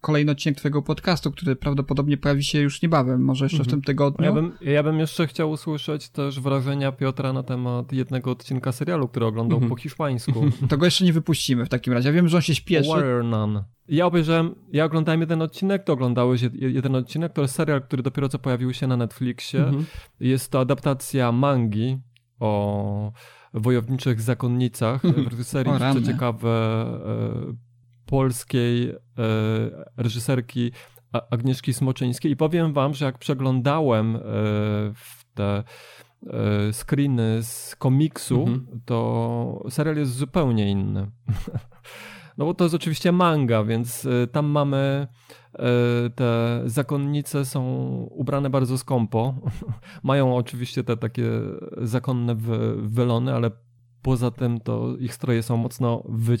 [0.00, 3.70] kolejny odcinek twojego podcastu, który prawdopodobnie pojawi się już niebawem, może jeszcze w mhm.
[3.70, 4.24] tym tygodniu.
[4.24, 9.08] Ja bym, ja bym jeszcze chciał usłyszeć też wrażenia Piotra na temat jednego odcinka serialu,
[9.08, 9.70] który oglądał mhm.
[9.70, 10.44] po hiszpańsku.
[10.68, 12.08] To go jeszcze nie wypuścimy w takim razie.
[12.08, 12.90] Ja wiem, że on się śpieszy.
[12.90, 13.62] Warrior Nun.
[13.88, 18.28] Ja obejrzałem, ja oglądałem jeden odcinek, to oglądałeś jeden odcinek, to jest serial, który dopiero
[18.28, 19.60] co pojawił się na Netflixie.
[19.60, 19.86] Mhm.
[20.20, 21.98] Jest to adaptacja mangi
[22.40, 23.12] o
[23.54, 26.50] wojowniczych zakonnicach w reżyserii jeszcze ciekawe
[27.50, 27.69] e,
[28.10, 28.94] polskiej e,
[29.96, 30.72] reżyserki
[31.30, 34.20] Agnieszki Smoczyńskiej i powiem wam, że jak przeglądałem e,
[34.94, 35.62] w te
[36.26, 38.80] e, screeny z komiksu, mhm.
[38.84, 41.06] to serial jest zupełnie inny.
[42.38, 45.06] No bo to jest oczywiście manga, więc tam mamy
[46.14, 47.62] te zakonnice są
[48.10, 49.34] ubrane bardzo skąpo.
[50.02, 51.30] Mają oczywiście te takie
[51.76, 52.36] zakonne
[52.76, 53.50] wylony, ale
[54.02, 56.38] Poza tym to ich stroje są mocno wy,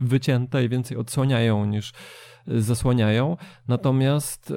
[0.00, 1.92] wycięte i więcej odsłaniają niż
[2.48, 3.36] y, zasłaniają.
[3.68, 4.54] Natomiast y,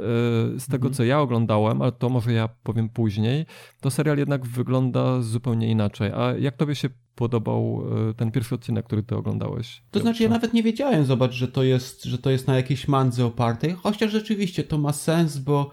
[0.60, 0.94] z tego, mhm.
[0.94, 3.46] co ja oglądałem, ale to może ja powiem później,
[3.82, 6.12] to serial jednak wygląda zupełnie inaczej.
[6.16, 9.84] A jak tobie się podobał y, ten pierwszy odcinek, który ty oglądałeś?
[9.92, 12.88] To znaczy, ja nawet nie wiedziałem, zobacz, że to jest, że to jest na jakiejś
[12.88, 15.72] mandze opartej, chociaż rzeczywiście to ma sens, bo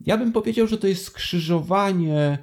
[0.00, 2.38] ja bym powiedział, że to jest skrzyżowanie E,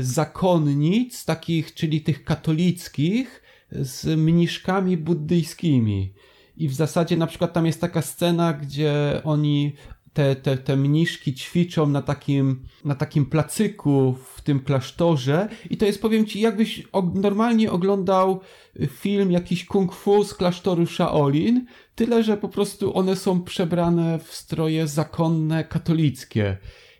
[0.00, 6.14] zakonnic, takich, czyli tych katolickich, z mniszkami buddyjskimi.
[6.56, 9.72] I w zasadzie na przykład tam jest taka scena, gdzie oni,
[10.12, 15.86] te, te, te mniszki ćwiczą na takim, na takim placyku w tym klasztorze i to
[15.86, 16.82] jest, powiem ci, jakbyś
[17.14, 18.40] normalnie oglądał
[18.88, 24.34] film jakiś kung fu z klasztoru Shaolin, tyle, że po prostu one są przebrane w
[24.34, 26.56] stroje zakonne katolickie.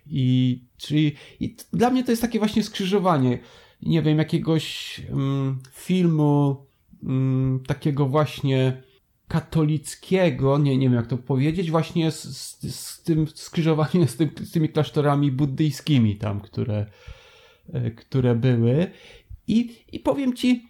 [0.07, 3.39] I czyli i dla mnie to jest takie właśnie skrzyżowanie,
[3.81, 6.65] nie wiem, jakiegoś mm, filmu
[7.03, 8.83] mm, takiego właśnie
[9.27, 14.29] katolickiego, nie, nie wiem jak to powiedzieć, właśnie z, z, z tym skrzyżowaniem z, tym,
[14.43, 16.85] z tymi klasztorami buddyjskimi tam, które,
[17.73, 18.91] e, które były.
[19.47, 20.69] I, I powiem ci,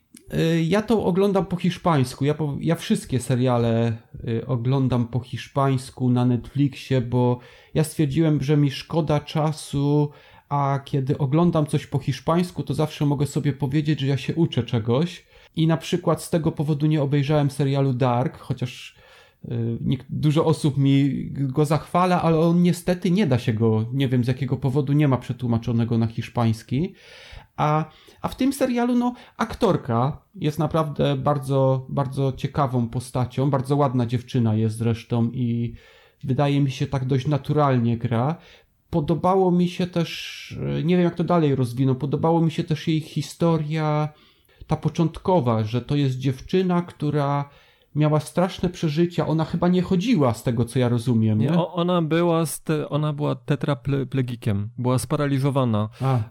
[0.64, 2.26] ja to oglądam po hiszpańsku.
[2.26, 3.98] Ja, ja wszystkie seriale
[4.28, 7.40] e, oglądam po hiszpańsku na Netflixie, bo
[7.74, 10.12] ja stwierdziłem, że mi szkoda czasu,
[10.50, 14.64] a kiedy oglądam coś po hiszpańsku, to zawsze mogę sobie powiedzieć, że ja się uczę
[14.64, 15.26] czegoś.
[15.56, 18.96] I na przykład z tego powodu nie obejrzałem serialu Dark, chociaż
[20.10, 24.28] Dużo osób mi go zachwala, ale on niestety nie da się go, nie wiem z
[24.28, 26.94] jakiego powodu, nie ma przetłumaczonego na hiszpański.
[27.58, 27.86] A,
[28.22, 34.56] a w tym serialu, no, aktorka jest naprawdę bardzo, bardzo ciekawą postacią, bardzo ładna dziewczyna
[34.56, 35.74] jest zresztą i
[36.24, 38.36] wydaje mi się tak dość naturalnie gra.
[38.90, 43.02] Podobało mi się też, nie wiem jak to dalej rozwiną, podobało mi się też jej
[43.02, 44.10] historia,
[44.68, 47.50] ta początkowa, że to jest dziewczyna, która
[47.96, 49.28] miała straszne przeżycia.
[49.28, 51.40] Ona chyba nie chodziła z tego, co ja rozumiem.
[51.40, 51.68] Nie, nie?
[51.68, 55.90] ona była, te, ona była tetraplegikiem, była sparaliżowana.
[56.02, 56.26] E,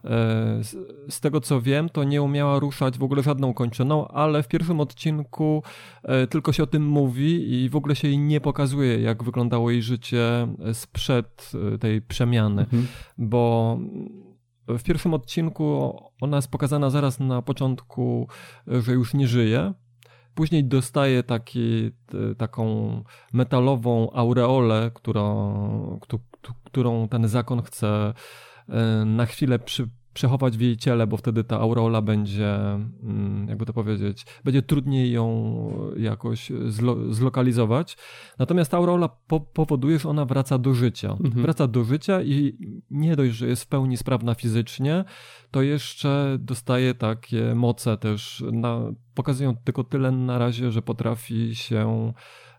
[0.64, 0.76] z,
[1.08, 4.80] z, tego, co wiem, to nie umiała ruszać w ogóle żadną kończyną, ale w pierwszym
[4.80, 5.62] odcinku
[6.02, 9.70] e, tylko się o tym mówi i w ogóle się jej nie pokazuje, jak wyglądało
[9.70, 12.86] jej życie sprzed e, tej przemiany, mhm.
[13.18, 13.78] bo
[14.68, 18.28] w pierwszym odcinku ona jest pokazana zaraz na początku,
[18.66, 19.74] że już nie żyje.
[20.34, 21.90] Później dostaje taki,
[22.38, 22.64] taką
[23.32, 26.00] metalową aureolę, którą,
[26.64, 28.14] którą ten zakon chce
[29.06, 33.72] na chwilę przy, przechować w jej ciele, bo wtedy ta aureola będzie, mm, jakby to
[33.72, 35.54] powiedzieć, będzie trudniej ją
[35.96, 37.96] jakoś zlo zlokalizować.
[38.38, 41.10] Natomiast ta aureola po powoduje, że ona wraca do życia.
[41.10, 41.42] Mhm.
[41.42, 42.58] Wraca do życia i
[42.90, 45.04] nie dość, że jest w pełni sprawna fizycznie,
[45.50, 48.44] to jeszcze dostaje takie moce też.
[48.52, 48.80] Na,
[49.14, 52.12] pokazują tylko tyle na razie, że potrafi się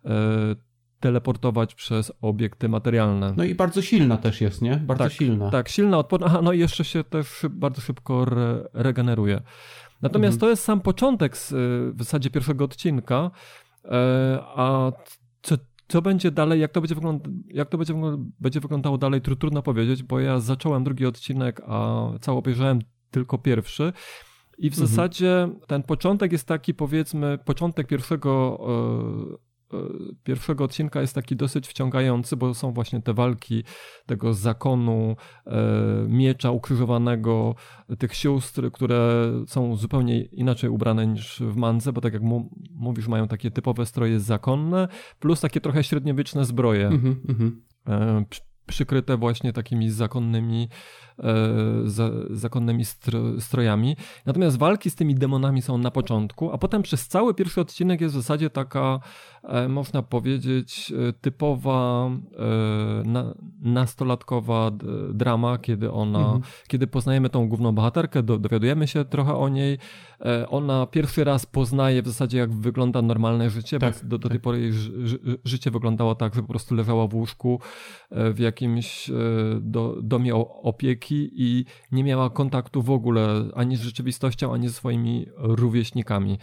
[0.06, 0.56] e,
[1.06, 3.34] teleportować przez obiekty materialne.
[3.38, 4.78] No i bardzo silna też jest, nie?
[4.78, 5.52] Bardzo tak, silna.
[5.52, 6.28] Tak, silna, odporna.
[6.28, 9.42] Aha, no i jeszcze się też bardzo szybko re regeneruje.
[10.02, 10.40] Natomiast mhm.
[10.40, 11.54] to jest sam początek z,
[11.96, 13.32] w zasadzie pierwszego odcinka,
[13.86, 14.92] e, a
[15.42, 15.56] co,
[15.88, 17.94] co będzie dalej, jak to będzie, wygląda, jak to będzie,
[18.40, 22.80] będzie wyglądało dalej, trudno powiedzieć, bo ja zacząłem drugi odcinek, a cały obejrzałem
[23.12, 23.94] tylko pierwszy.
[24.58, 24.88] I w mhm.
[24.88, 28.60] zasadzie ten początek jest taki, powiedzmy, początek pierwszego
[29.42, 29.46] E,
[30.24, 33.64] pierwszego odcinka jest taki dosyć wciągający, bo są właśnie te walki
[34.06, 37.56] tego zakonu, e, miecza ukrzyżowanego,
[38.00, 42.22] tych sióstr, które są zupełnie inaczej ubrane niż w Mandze, bo tak jak
[42.72, 44.88] mówisz, mają takie typowe stroje zakonne,
[45.20, 46.88] plus takie trochę średniowieczne zbroje.
[46.88, 47.52] Mm -hmm,
[48.66, 50.70] przykryte właśnie takimi zakonnymi,
[51.20, 51.24] e,
[51.86, 53.98] za, zakonnymi stro, strojami.
[54.26, 58.16] Natomiast walki z tymi demonami są na początku, a potem przez cały pierwszy odcinek jest
[58.16, 59.00] w zasadzie taka,
[59.44, 64.72] e, można powiedzieć, e, typowa e, na, nastolatkowa
[65.14, 66.42] drama, kiedy ona, mhm.
[66.68, 69.78] kiedy poznajemy tą główną bohaterkę, do, dowiadujemy się trochę o niej.
[70.22, 74.30] E, ona pierwszy raz poznaje w zasadzie, jak wygląda normalne życie, tak, bo do, do
[74.30, 74.44] tej tak.
[74.44, 74.74] pory jej
[75.44, 77.60] życie wyglądało tak, że po prostu leżała w łóżku
[78.12, 79.12] e, w jakimś
[79.62, 85.26] do, domie opieki i nie miała kontaktu w ogóle ani z rzeczywistością, ani ze swoimi
[85.38, 86.38] rówieśnikami.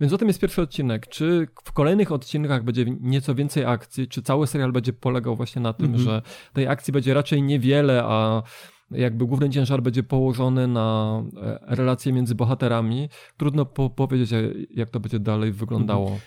[0.00, 1.06] Więc o tym jest pierwszy odcinek.
[1.06, 5.72] Czy w kolejnych odcinkach będzie nieco więcej akcji, czy cały serial będzie polegał właśnie na
[5.72, 6.02] tym, mm -hmm.
[6.02, 8.42] że tej akcji będzie raczej niewiele, a
[8.90, 13.08] jakby główny ciężar będzie położony na e, relacje między bohaterami.
[13.36, 14.30] Trudno po powiedzieć,
[14.70, 16.18] jak to będzie dalej wyglądało.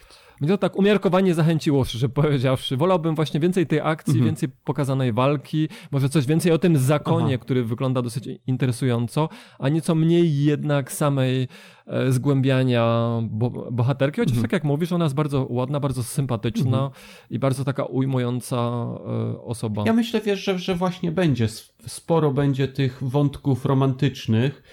[0.41, 2.77] Mnie to tak umiarkowanie zachęciło, szczerze powiedziawszy.
[2.77, 4.25] Wolałbym właśnie więcej tej akcji, mhm.
[4.25, 7.43] więcej pokazanej walki, może coś więcej o tym zakonie, Aha.
[7.43, 9.29] który wygląda dosyć interesująco,
[9.59, 11.47] a nieco mniej jednak samej
[11.87, 14.41] e, zgłębiania bo, bohaterki, chociaż mhm.
[14.41, 16.91] tak jak mówisz, ona jest bardzo ładna, bardzo sympatyczna mhm.
[17.29, 19.83] i bardzo taka ujmująca e, osoba.
[19.85, 21.47] Ja myślę, wiesz, że, że właśnie będzie,
[21.87, 24.63] sporo będzie tych wątków romantycznych,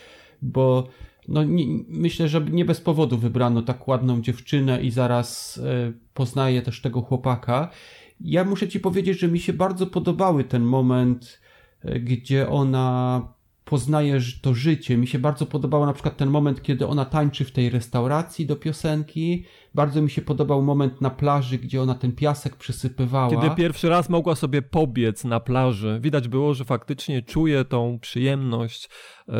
[0.42, 0.88] bo
[1.29, 6.62] no nie, myślę, że nie bez powodu wybrano tak ładną dziewczynę i zaraz e, poznaje
[6.62, 7.70] też tego chłopaka.
[8.20, 11.41] Ja muszę ci powiedzieć, że mi się bardzo podobały ten moment,
[11.83, 13.22] e, gdzie ona
[13.64, 14.97] poznaje to życie.
[14.97, 18.57] Mi się bardzo podobał na przykład ten moment, kiedy ona tańczy w tej restauracji do
[18.57, 19.45] piosenki.
[19.79, 23.31] Bardzo mi się podobał moment na plaży, gdzie ona ten piasek przysypywała.
[23.31, 25.99] Kiedy pierwszy raz mogła sobie pobiec na plaży.
[26.03, 28.89] Widać było, że faktycznie czuje tą przyjemność.
[29.29, 29.33] E,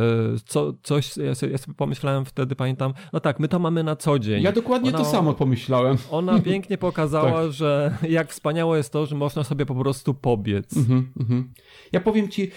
[0.47, 3.97] co, coś, ja sobie, ja sobie pomyślałem wtedy, pamiętam, no tak, my to mamy na
[3.97, 4.43] co dzień.
[4.43, 5.97] Ja dokładnie ona, to samo pomyślałem.
[6.11, 7.53] Ona pięknie pokazała, tak.
[7.53, 10.77] że jak wspaniałe jest to, że można sobie po prostu pobiec.
[10.77, 11.53] Mhm, mhm.
[11.93, 12.51] Ja powiem ci,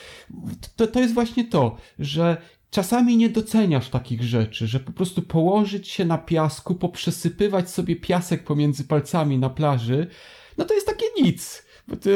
[0.76, 2.38] to, to jest właśnie to, że
[2.72, 8.43] czasami nie doceniasz takich rzeczy, że po prostu położyć się na piasku, poprzesypywać sobie piasek
[8.43, 10.07] pomiędzy palcami na plaży,
[10.57, 11.65] no to jest takie nic.
[11.88, 12.09] Bo to,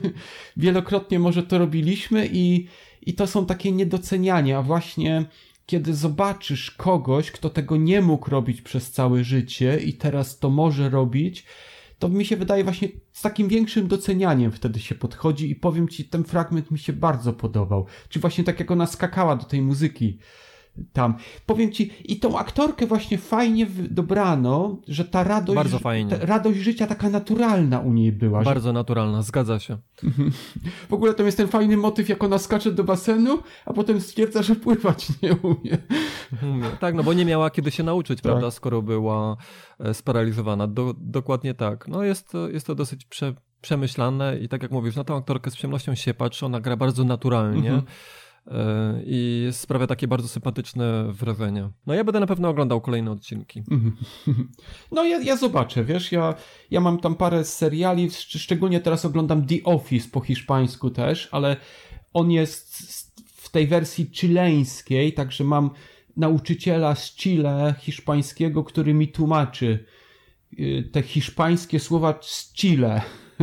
[0.56, 2.66] wielokrotnie może to robiliśmy i,
[3.02, 5.24] i to są takie niedoceniania, właśnie
[5.66, 10.90] kiedy zobaczysz kogoś, kto tego nie mógł robić przez całe życie i teraz to może
[10.90, 11.44] robić,
[11.98, 12.88] to mi się wydaje właśnie
[13.18, 17.32] z takim większym docenianiem wtedy się podchodzi i powiem ci, ten fragment mi się bardzo
[17.32, 17.86] podobał.
[18.08, 20.18] Czy właśnie tak jak ona skakała do tej muzyki
[20.92, 21.14] tam.
[21.46, 26.10] Powiem ci, i tą aktorkę właśnie fajnie dobrano, że ta radość, Bardzo fajnie.
[26.16, 28.40] ta radość życia taka naturalna u niej była.
[28.40, 29.78] Że Bardzo naturalna, zgadza się.
[30.90, 34.42] w ogóle tam jest ten fajny motyw, jak ona skacze do basenu, a potem stwierdza,
[34.42, 35.78] że pływać nie umie.
[36.80, 38.22] Tak, no bo nie miała kiedy się nauczyć, Tak.
[38.22, 39.36] prawda, skoro była
[39.80, 40.66] e, sparaliżowana.
[40.66, 41.88] Do, dokładnie tak.
[41.88, 45.50] No jest to, jest to dosyć prze, przemyślane i tak jak mówisz, na tą aktorkę
[45.50, 47.70] z przyjemnością się patrzy, ona gra bardzo naturalnie.
[47.70, 47.82] Mhm.
[48.50, 51.70] E, I sprawia takie bardzo sympatyczne wrażenie.
[51.86, 53.62] No ja będę na pewno oglądał kolejne odcinki.
[54.92, 56.34] No ja, ja zobaczę, wiesz, ja,
[56.70, 61.56] ja mam tam parę seriali, szcz- szczególnie teraz oglądam The Office po hiszpańsku też, ale
[62.12, 62.78] on jest
[63.36, 65.70] w tej wersji chileńskiej, także mam
[66.16, 69.84] nauczyciela z Chile hiszpańskiego, który mi tłumaczy
[70.58, 73.02] y, te hiszpańskie słowa z Chile,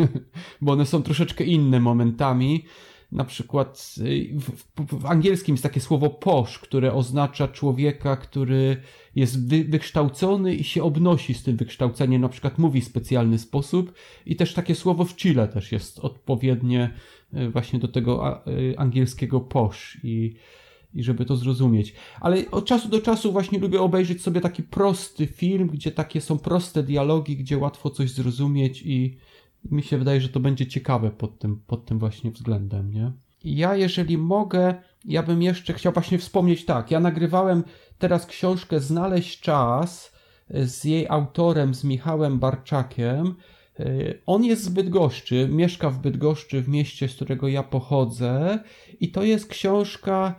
[0.61, 2.65] bo one są troszeczkę inne momentami.
[3.11, 8.77] Na przykład y, w, w, angielskim jest takie słowo posh, które oznacza człowieka, który
[9.15, 13.93] jest wy, wykształcony i się obnosi z tym wykształceniem, na przykład mówi w specjalny sposób.
[14.25, 16.93] I też takie słowo w Chile też jest odpowiednie
[17.33, 20.35] y, właśnie do tego y, angielskiego posh i,
[20.93, 21.93] i żeby to zrozumieć.
[22.19, 26.39] Ale od czasu do czasu właśnie lubię obejrzeć sobie taki prosty film, gdzie takie są
[26.39, 29.17] proste dialogi, gdzie łatwo coś zrozumieć i
[29.71, 33.11] mi się wydaje, że to będzie ciekawe pod tym, pod tym właśnie względem, nie?
[33.43, 37.63] Ja, jeżeli mogę, ja bym jeszcze chciał właśnie wspomnieć tak, ja nagrywałem
[37.97, 40.13] teraz książkę Znaleźć czas
[40.49, 43.35] e, z jej autorem, z Michałem Barczakiem.
[43.79, 43.85] E,
[44.25, 48.59] On jest z Bydgoszczy, mieszka w Bydgoszczy, w mieście, z którego ja pochodzę
[48.99, 50.35] i to jest książka,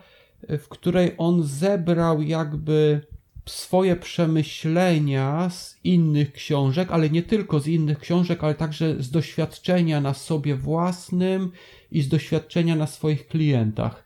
[0.49, 3.07] e, w której on zebrał jakby
[3.47, 10.01] swoje przemyślenia z innych książek, ale nie tylko z innych książek, ale także z doświadczenia
[10.01, 11.53] na sobie własnym
[11.93, 14.05] i z doświadczenia na swoich klientach.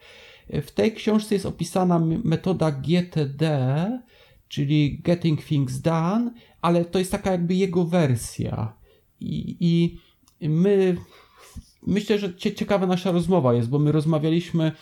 [0.63, 4.01] W tej książce jest opisana metoda GTD,
[4.49, 6.31] czyli Getting Things Done,
[6.61, 8.73] ale to jest taka jakby jego wersja.
[9.21, 9.99] I, i
[10.49, 10.97] my,
[11.87, 14.73] myślę, że cie- ciekawa nasza rozmowa jest, bo my rozmawialiśmy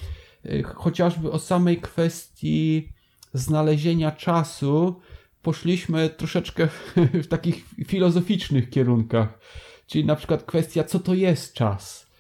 [0.47, 2.89] y, chociażby o samej kwestii
[3.33, 5.01] znalezienia czasu,
[5.43, 6.69] poszliśmy troszeczkę
[7.25, 9.39] w takich filozoficznych kierunkach.
[9.87, 12.11] Czyli na przykład kwestia, co to jest czas.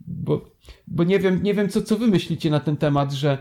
[0.00, 0.50] Bo,
[0.86, 3.38] bo nie wiem, nie wiem co, co wy myślicie na ten temat, że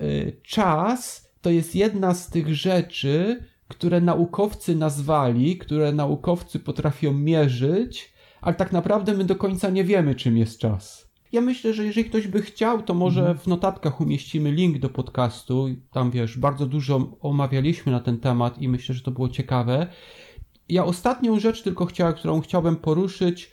[0.00, 8.12] y, czas to jest jedna z tych rzeczy, które naukowcy nazwali, które naukowcy potrafią mierzyć,
[8.40, 11.03] ale tak naprawdę my do końca nie wiemy, czym jest czas.
[11.34, 15.68] Ja myślę, że jeżeli ktoś by chciał, to może w notatkach umieścimy link do podcastu.
[15.92, 19.86] Tam wiesz, bardzo dużo omawialiśmy na ten temat i myślę, że to było ciekawe.
[20.68, 23.52] Ja ostatnią rzecz tylko chciałem, którą chciałbym poruszyć,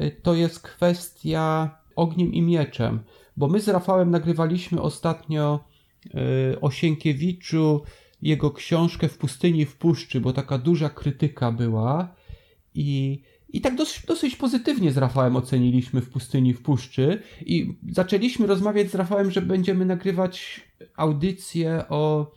[0.00, 3.00] y, to jest kwestia ogniem i mieczem.
[3.36, 5.64] Bo my z Rafałem nagrywaliśmy ostatnio
[6.06, 7.82] y, o Sienkiewiczu
[8.22, 12.14] jego książkę w pustyni i w puszczy, bo taka duża krytyka była
[12.74, 13.22] i,
[13.54, 18.90] i tak dosyć, dosyć pozytywnie z Rafałem oceniliśmy w pustyni w puszczy i zaczęliśmy rozmawiać
[18.90, 20.60] z Rafałem, że będziemy nagrywać
[20.96, 22.32] audycję o,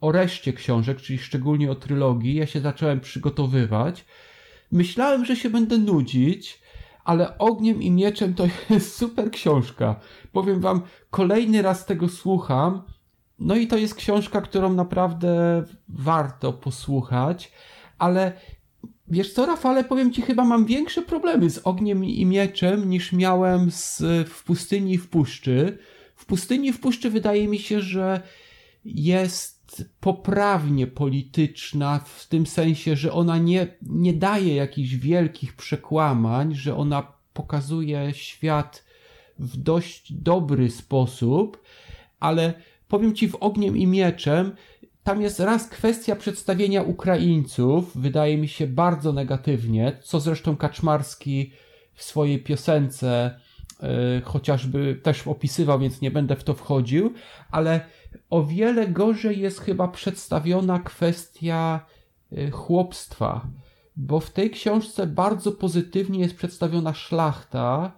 [0.00, 2.34] o reszcie książek, czyli szczególnie o trylogii.
[2.34, 4.04] Ja się zacząłem przygotowywać.
[4.70, 6.62] Myślałem, że się będę nudzić,
[7.04, 10.00] ale Ogniem i Mieczem to jest super książka.
[10.32, 12.82] Powiem wam, kolejny raz tego słucham.
[13.38, 17.52] No i to jest książka, którą naprawdę warto posłuchać,
[17.98, 18.32] ale
[19.12, 23.70] wiesz co, Rafale, powiem ci, chyba mam większe problemy z Ogniem i Mieczem niż miałem
[23.70, 25.78] z, w Pustyni i w Puszczy.
[26.16, 28.22] W Pustyni i w Puszczy wydaje mi się, że
[28.84, 36.76] jest poprawnie polityczna w tym sensie, że ona nie, nie daje jakichś wielkich przekłamań, że
[36.76, 38.84] ona pokazuje świat
[39.38, 41.62] w dość dobry sposób,
[42.20, 42.54] ale
[42.88, 44.52] powiem ci w ogniem i mieczem,
[45.04, 51.52] tam jest raz kwestia przedstawienia Ukraińców, wydaje mi się bardzo negatywnie, co zresztą Kaczmarski
[51.94, 53.40] w swojej piosence
[54.18, 57.12] y, chociażby też opisywał, więc nie będę w to wchodził,
[57.50, 57.80] ale
[58.30, 61.86] o wiele gorzej jest chyba przedstawiona kwestia
[62.32, 63.46] y, chłopstwa,
[63.96, 67.92] bo w tej książce bardzo pozytywnie jest przedstawiona szlachta,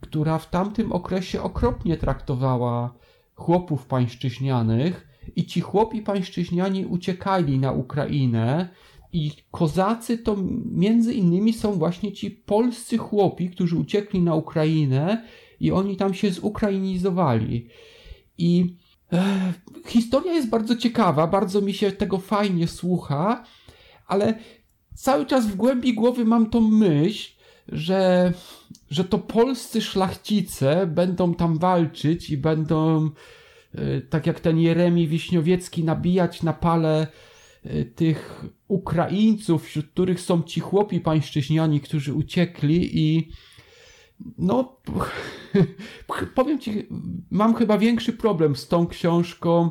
[0.00, 2.94] która w tamtym okresie okropnie traktowała
[3.34, 8.68] chłopów pańszczyźnianych i ci chłopi pańszczyźniani uciekali na Ukrainę
[9.12, 10.36] i kozacy to
[10.72, 15.24] między innymi są właśnie ci polscy chłopi, którzy uciekli na Ukrainę
[15.60, 17.68] i oni tam się zukrainizowali.
[18.38, 18.76] I
[19.12, 19.52] e,
[19.86, 23.44] historia jest bardzo ciekawa, bardzo mi się tego fajnie słucha,
[24.06, 24.38] ale
[24.94, 27.32] cały czas w głębi głowy mam tą myśl,
[27.68, 28.32] że,
[28.90, 33.10] że to polscy szlachcice będą tam walczyć i będą
[34.10, 37.06] tak jak ten Jeremi Wiśniowiecki, nabijać na pale
[37.66, 43.30] y, tych Ukraińców, wśród których są ci chłopi pańszczyźniani, którzy uciekli i
[44.38, 44.76] no,
[46.34, 46.86] powiem ci,
[47.30, 49.70] mam chyba większy problem z tą książką,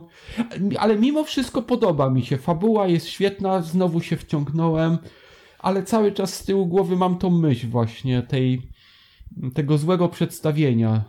[0.78, 2.38] ale mimo wszystko podoba mi się.
[2.38, 4.98] Fabuła jest świetna, znowu się wciągnąłem,
[5.60, 8.62] ale cały czas z tyłu głowy mam tą myśl właśnie tej,
[9.54, 11.04] tego złego przedstawienia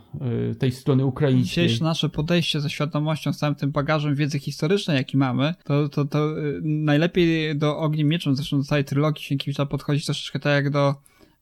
[0.51, 1.65] y, tej strony ukraińskiej.
[1.65, 6.05] Dzisiejsze nasze podejście ze świadomością, z całym tym bagażem wiedzy historycznej, jaki mamy, to, to,
[6.05, 10.69] to y, najlepiej do Ogniem Mieczem, zresztą do całej trylogii Sienkiewicza podchodzi troszeczkę tak jak
[10.69, 10.95] do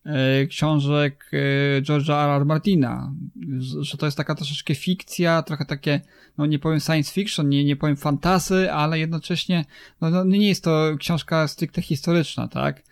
[0.06, 1.32] E, książek
[1.82, 2.30] George'a R.
[2.30, 2.46] R.
[2.46, 3.14] Martina,
[3.80, 6.02] że to jest taka troszeczkę fikcja, trochę takie,
[6.38, 9.66] no nie powiem science fiction, nie, nie powiem fantasy, ale jednocześnie,
[10.02, 12.84] no, no nie jest to książka stricte historyczna, tak?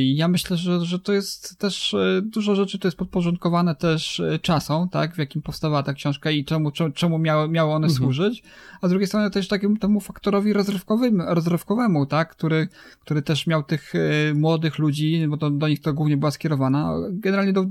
[0.00, 4.38] Ja myślę, że, że to jest też e, dużo rzeczy to jest podporządkowane też e,
[4.38, 7.92] czasom, tak, w jakim powstawała ta książka i czemu, czemu miały, miały one mhm.
[7.92, 8.42] służyć,
[8.80, 12.68] a z drugiej strony też takiemu temu faktorowi rozrywkowym, rozrywkowemu, tak, który,
[13.00, 16.94] który też miał tych e, młodych ludzi, bo to, do nich to głównie była skierowana,
[17.10, 17.64] generalnie do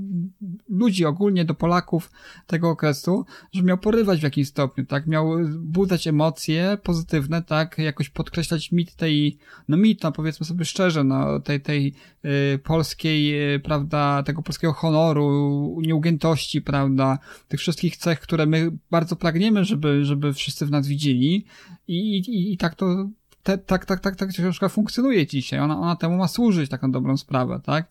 [0.68, 2.10] ludzi ogólnie, do Polaków
[2.46, 8.08] tego okresu, że miał porywać w jakimś stopniu, tak, miał budzać emocje pozytywne, tak, jakoś
[8.08, 11.94] podkreślać mit tej, no mit, no powiedzmy sobie szczerze, no tej, tej
[12.24, 19.16] y, polskiej, y, prawda, tego polskiego honoru, nieugiętości, prawda, tych wszystkich cech, które my bardzo
[19.16, 21.44] pragniemy, żeby, żeby wszyscy w nas widzieli
[21.88, 23.08] i, i, i tak to
[23.42, 25.60] te, tak, tak, tak, tak książka funkcjonuje dzisiaj.
[25.60, 27.88] Ona, ona temu ma służyć, taką dobrą sprawę, tak?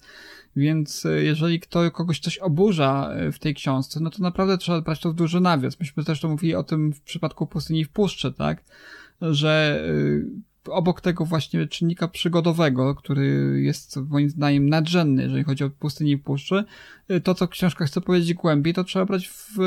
[0.56, 5.00] Więc y, jeżeli kto, kogoś coś oburza w tej książce, no to naprawdę trzeba brać
[5.00, 5.80] to w duży nawias.
[5.80, 8.64] Myśmy zresztą mówili o tym w przypadku Pustyni w Puszczy, tak?
[9.22, 9.84] Że
[10.70, 16.18] obok tego właśnie czynnika przygodowego, który jest moim zdaniem nadrzędny, jeżeli chodzi o pustyni i
[16.18, 16.66] puszczy,
[17.24, 19.58] to co książka chce powiedzieć głębiej, to trzeba brać w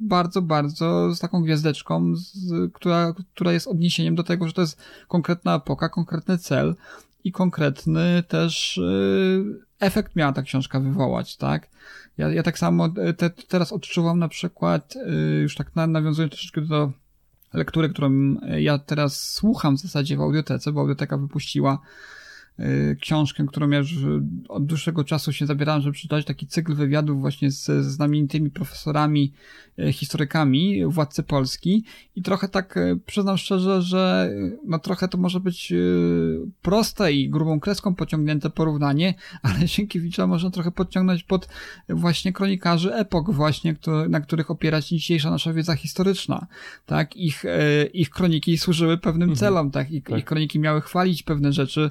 [0.00, 4.82] bardzo, bardzo z taką gwiazdeczką, z, która, która jest odniesieniem do tego, że to jest
[5.08, 6.74] konkretna epoka, konkretny cel
[7.24, 11.68] i konkretny też yy, efekt miała ta książka wywołać, tak?
[12.18, 14.94] Ja, ja tak samo te, teraz odczuwam na przykład,
[15.42, 16.92] już tak nawiązując troszeczkę do
[17.52, 21.78] lektury, którą ja teraz słucham w zasadzie w audiotece, bo audioteka wypuściła
[23.00, 23.94] książkę, którą ja już
[24.48, 29.32] od dłuższego czasu się zabierałem, żeby przeczytać taki cykl wywiadów właśnie z, z znamienitymi profesorami,
[29.78, 31.84] y, historykami Władcy Polski
[32.16, 34.30] i trochę tak y, przyznam szczerze, że
[34.64, 35.72] no trochę to może być
[36.62, 41.48] proste i grubą kreską pociągnięte porównanie, ale Sienkiewicza można trochę podciągnąć pod
[41.88, 43.76] właśnie kronikarzy epok właśnie,
[44.08, 46.46] na których opiera się dzisiejsza nasza wiedza historyczna,
[46.86, 47.16] tak?
[47.16, 47.44] Ich,
[47.92, 49.36] ich kroniki służyły pewnym mhm.
[49.36, 49.90] celom, tak?
[49.90, 50.18] Ich, tak?
[50.18, 51.90] ich kroniki miały chwalić pewne rzeczy,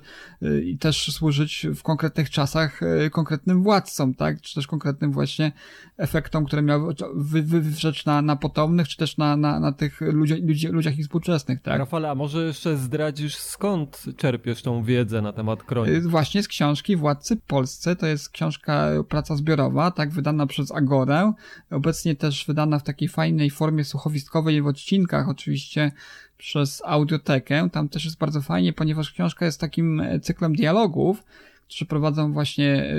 [0.64, 4.42] i też służyć w konkretnych czasach e, konkretnym władcom, tak?
[4.42, 5.52] Czy też konkretnym właśnie
[5.98, 10.34] efektom, które miały wy, wywrzeć na, na potomnych, czy też na, na, na tych ludzi,
[10.34, 11.80] ludzi, ludziach współczesnych, tak?
[11.80, 15.96] Rafale, a może jeszcze zdradzisz skąd czerpiesz tą wiedzę na temat kronik?
[15.96, 20.12] E, właśnie z książki Władcy Polsce, to jest książka praca zbiorowa, tak?
[20.12, 21.34] Wydana przez Agorę,
[21.72, 25.92] obecnie też wydana w takiej fajnej formie słuchowiskowej w odcinkach, oczywiście
[26.38, 27.70] przez audiotekę.
[27.72, 31.24] Tam też jest bardzo fajnie, ponieważ książka jest takim e, cyklem dialogów,
[31.68, 32.96] którzy prowadzą właśnie e,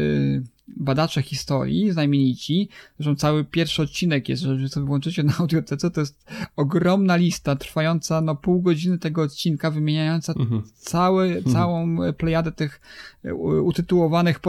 [0.77, 2.69] badacze historii, znamienici.
[2.99, 6.25] Zresztą cały pierwszy odcinek jest, że sobie włączycie na audiotece, to jest
[6.57, 10.63] ogromna lista trwająca no pół godziny tego odcinka, wymieniająca mhm.
[10.75, 11.55] cały, mhm.
[11.55, 12.81] całą plejadę tych
[13.25, 14.41] e, utytułowanych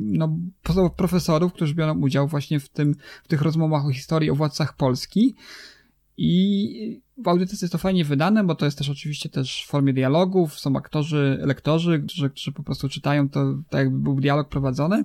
[0.00, 0.36] no,
[0.96, 2.94] profesorów, którzy biorą udział właśnie w tym,
[3.24, 5.34] w tych rozmowach o historii, o władcach Polski.
[6.22, 9.92] I w audycji jest to fajnie wydane, bo to jest też oczywiście też w formie
[9.92, 15.04] dialogów, są aktorzy, lektorzy, którzy, którzy po prostu czytają to tak jakby był dialog prowadzony.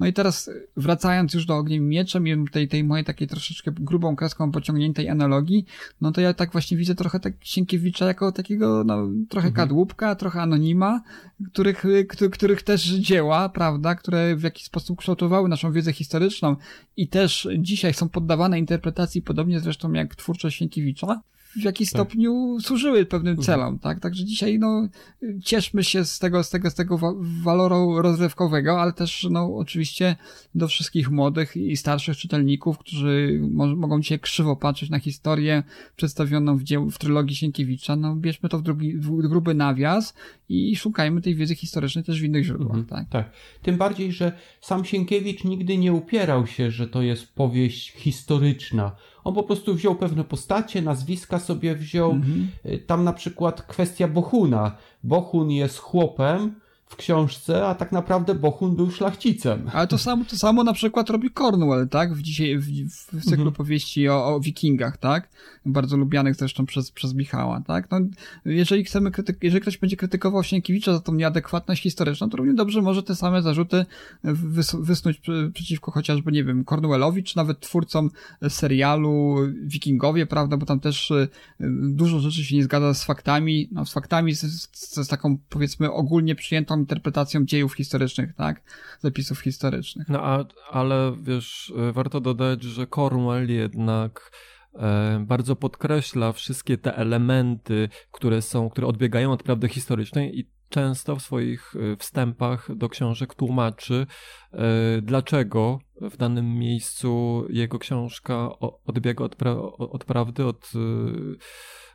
[0.00, 4.16] No i teraz wracając już do Ogniem Mieczem i tej, tej mojej takiej troszeczkę grubą
[4.16, 5.64] kreską pociągniętej analogii,
[6.00, 9.54] no to ja tak właśnie widzę trochę tak Sienkiewicza jako takiego, no, trochę mhm.
[9.54, 11.02] kadłubka, trochę anonima,
[11.52, 11.84] których,
[12.32, 16.56] których też dzieła, prawda, które w jakiś sposób kształtowały naszą wiedzę historyczną
[16.96, 21.20] i też dzisiaj są poddawane interpretacji, podobnie zresztą jak twórczość Sienkiewicza
[21.56, 22.00] w jakiś tak.
[22.00, 23.46] stopniu służyły pewnym mhm.
[23.46, 24.00] celom, tak?
[24.00, 24.88] Także dzisiaj, no,
[25.44, 26.98] cieszmy się z tego, z tego, z tego
[27.42, 30.16] waloru rozrywkowego, ale też, no, oczywiście
[30.54, 35.62] do wszystkich młodych i starszych czytelników, którzy mo mogą dzisiaj krzywo patrzeć na historię
[35.96, 40.14] przedstawioną w, dzieł, w trylogii Sienkiewicza, no, bierzmy to w, drugi, w gruby nawias
[40.48, 42.86] i szukajmy tej wiedzy historycznej też w innych źródłach, mhm.
[42.86, 43.08] tak?
[43.08, 43.32] Tak.
[43.62, 48.92] Tym bardziej, że sam Sienkiewicz nigdy nie upierał się, że to jest powieść historyczna
[49.24, 52.10] on po prostu wziął pewne postacie, nazwiska sobie wziął.
[52.10, 52.48] Mhm.
[52.66, 54.76] Y, tam na przykład kwestia Bohuna.
[55.04, 56.54] Bohun jest chłopem,
[56.88, 59.70] w książce, a tak naprawdę Bohun był szlachcicem.
[59.72, 62.14] Ale to samo, to samo na przykład robi Cornwell, tak?
[62.14, 62.66] W, dzisiaj, w,
[63.12, 63.52] w cyklu mhm.
[63.52, 65.28] powieści o, o, wikingach, tak?
[65.66, 67.90] Bardzo lubianych zresztą przez, przez Michała, tak?
[67.90, 67.98] No,
[68.44, 72.82] jeżeli chcemy krytyk- jeżeli ktoś będzie krytykował Sienkiewicza za tą nieadekwatność historyczną, to równie dobrze
[72.82, 73.86] może te same zarzuty
[74.24, 75.20] wys- wysnuć
[75.54, 78.10] przeciwko chociażby, nie wiem, Cornwellowi, czy nawet twórcom
[78.48, 80.56] serialu Wikingowie, prawda?
[80.56, 81.28] Bo tam też y,
[81.90, 85.92] dużo rzeczy się nie zgadza z faktami, no z faktami, z, z, z taką powiedzmy
[85.92, 88.62] ogólnie przyjętą interpretacją dziejów historycznych, tak?
[89.00, 90.08] Zapisów historycznych.
[90.08, 94.32] No a, ale wiesz, e, warto dodać, że Cornwell jednak
[94.74, 101.16] e, bardzo podkreśla wszystkie te elementy, które są, które odbiegają od prawdy historycznej i często
[101.16, 104.06] w swoich e, wstępach do książek tłumaczy,
[105.02, 108.48] dlaczego w danym miejscu jego książka
[108.86, 110.72] odbiega od, pra od prawdy, od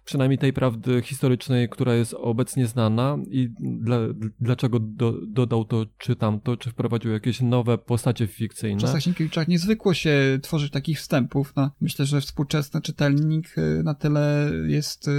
[0.06, 3.98] przynajmniej tej prawdy historycznej, która jest obecnie znana i dla,
[4.40, 8.80] dlaczego do, dodał to czy tamto, czy wprowadził jakieś nowe postacie fikcyjne.
[8.80, 11.54] W czasach Sienkiewiczach niezwykło się tworzyć takich wstępów.
[11.56, 15.12] No, myślę, że współczesny czytelnik y, na tyle jest y,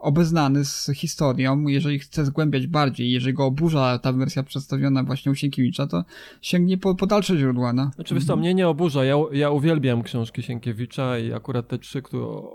[0.00, 1.66] obeznany z historią.
[1.66, 6.04] Jeżeli chce zgłębiać bardziej, jeżeli go oburza ta wersja przedstawiona właśnie u Sienkiewicza, to
[6.40, 7.72] sięgnie po, po dalsze źródła.
[7.72, 7.90] No.
[7.98, 8.40] Oczywiście mhm.
[8.40, 9.04] mnie nie oburza.
[9.04, 12.02] Ja, ja uwielbiam książki Sienkiewicza i akurat te trzy,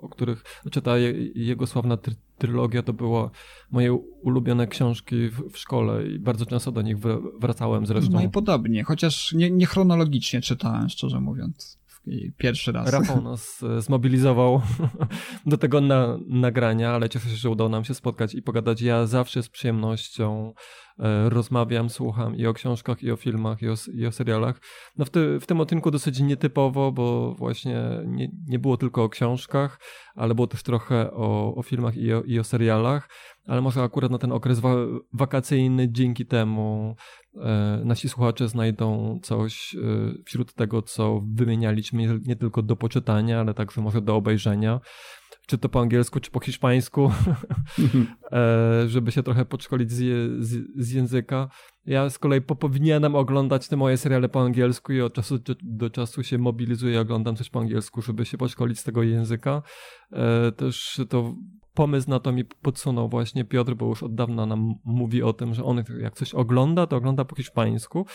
[0.02, 1.14] o których czyta je,
[1.54, 3.32] jego sławna try trylogia to było
[3.72, 6.98] moje ulubione książki w, w, szkole i bardzo często do nich
[7.40, 8.14] wracałem zresztą.
[8.14, 11.83] No i podobnie, chociaż nie, nie chronologicznie czytałem, szczerze mówiąc
[12.38, 12.92] pierwszy raz.
[12.92, 14.62] Rafał nas e, zmobilizował
[15.46, 18.82] do tego na, nagrania, ale cieszę się, że udało nam się spotkać i pogadać.
[18.82, 20.54] Ja zawsze z przyjemnością
[21.00, 24.62] e, rozmawiam, słucham i o książkach, i o filmach, i o, i o serialach.
[24.98, 29.10] No w, ty, w tym odcinku dosyć nietypowo, bo właśnie nie, nie było tylko o
[29.10, 29.80] książkach,
[30.16, 33.10] ale było też trochę o, o filmach i o, i o serialach
[33.48, 34.76] ale może akurat na ten okres wa
[35.14, 36.96] wakacyjny dzięki temu
[37.36, 39.80] e, nasi słuchacze znajdą coś e,
[40.26, 44.80] wśród tego, co wymienialiśmy nie tylko do poczytania, ale także może do obejrzenia.
[45.48, 47.12] Czy to po angielsku, czy po hiszpańsku,
[48.32, 49.98] e, żeby się trochę podszkolić z,
[50.44, 51.50] z, z, języka.
[51.86, 55.56] Ja z kolei po, powinienem oglądać te moje seriale po angielsku i od czasu do,
[55.62, 59.62] do czasu się mobilizuję i oglądam coś po angielsku, żeby się podszkolić z tego języka.
[60.12, 61.36] E, też to
[61.74, 65.54] pomysł na to mi podsunął właśnie Piotr, bo już od dawna nam mówi o tym,
[65.54, 68.06] że on jak coś ogląda, to ogląda po hiszpańsku,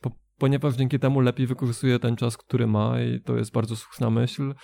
[0.00, 4.10] po, ponieważ dzięki temu lepiej wykorzystuje ten czas, który ma i to jest bardzo słuszna
[4.10, 4.54] myśl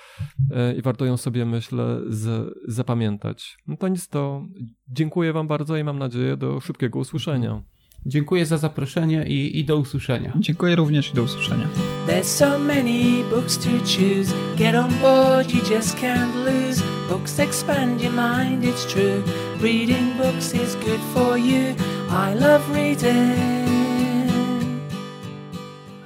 [0.55, 3.57] e, i warto ją sobie, myślę, z, zapamiętać.
[3.66, 4.42] No to nic, to
[4.88, 7.62] dziękuję wam bardzo i mam nadzieję do szybkiego usłyszenia.
[8.07, 10.32] Dziękuję za zaproszenie i, i do usłyszenia.
[10.38, 11.68] Dziękuję również i do usłyszenia.
[12.07, 14.34] There's so many books to choose.
[14.57, 16.97] Get on board, you just can't lose.
[17.09, 19.24] Books expand your mind, it's true.
[19.61, 21.74] Reading books is good for you.
[22.11, 23.78] I love reading.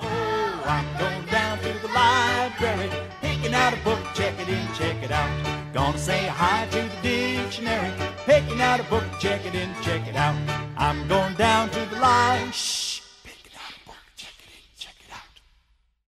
[0.00, 2.88] Oh, I'm going down to the library,
[3.20, 5.28] picking out a book, check it in, check it out.
[5.72, 7.92] Gonna say hi to the dictionary,
[8.24, 10.36] picking out a book, check it in, check it out.
[10.76, 12.82] I'm going down to the library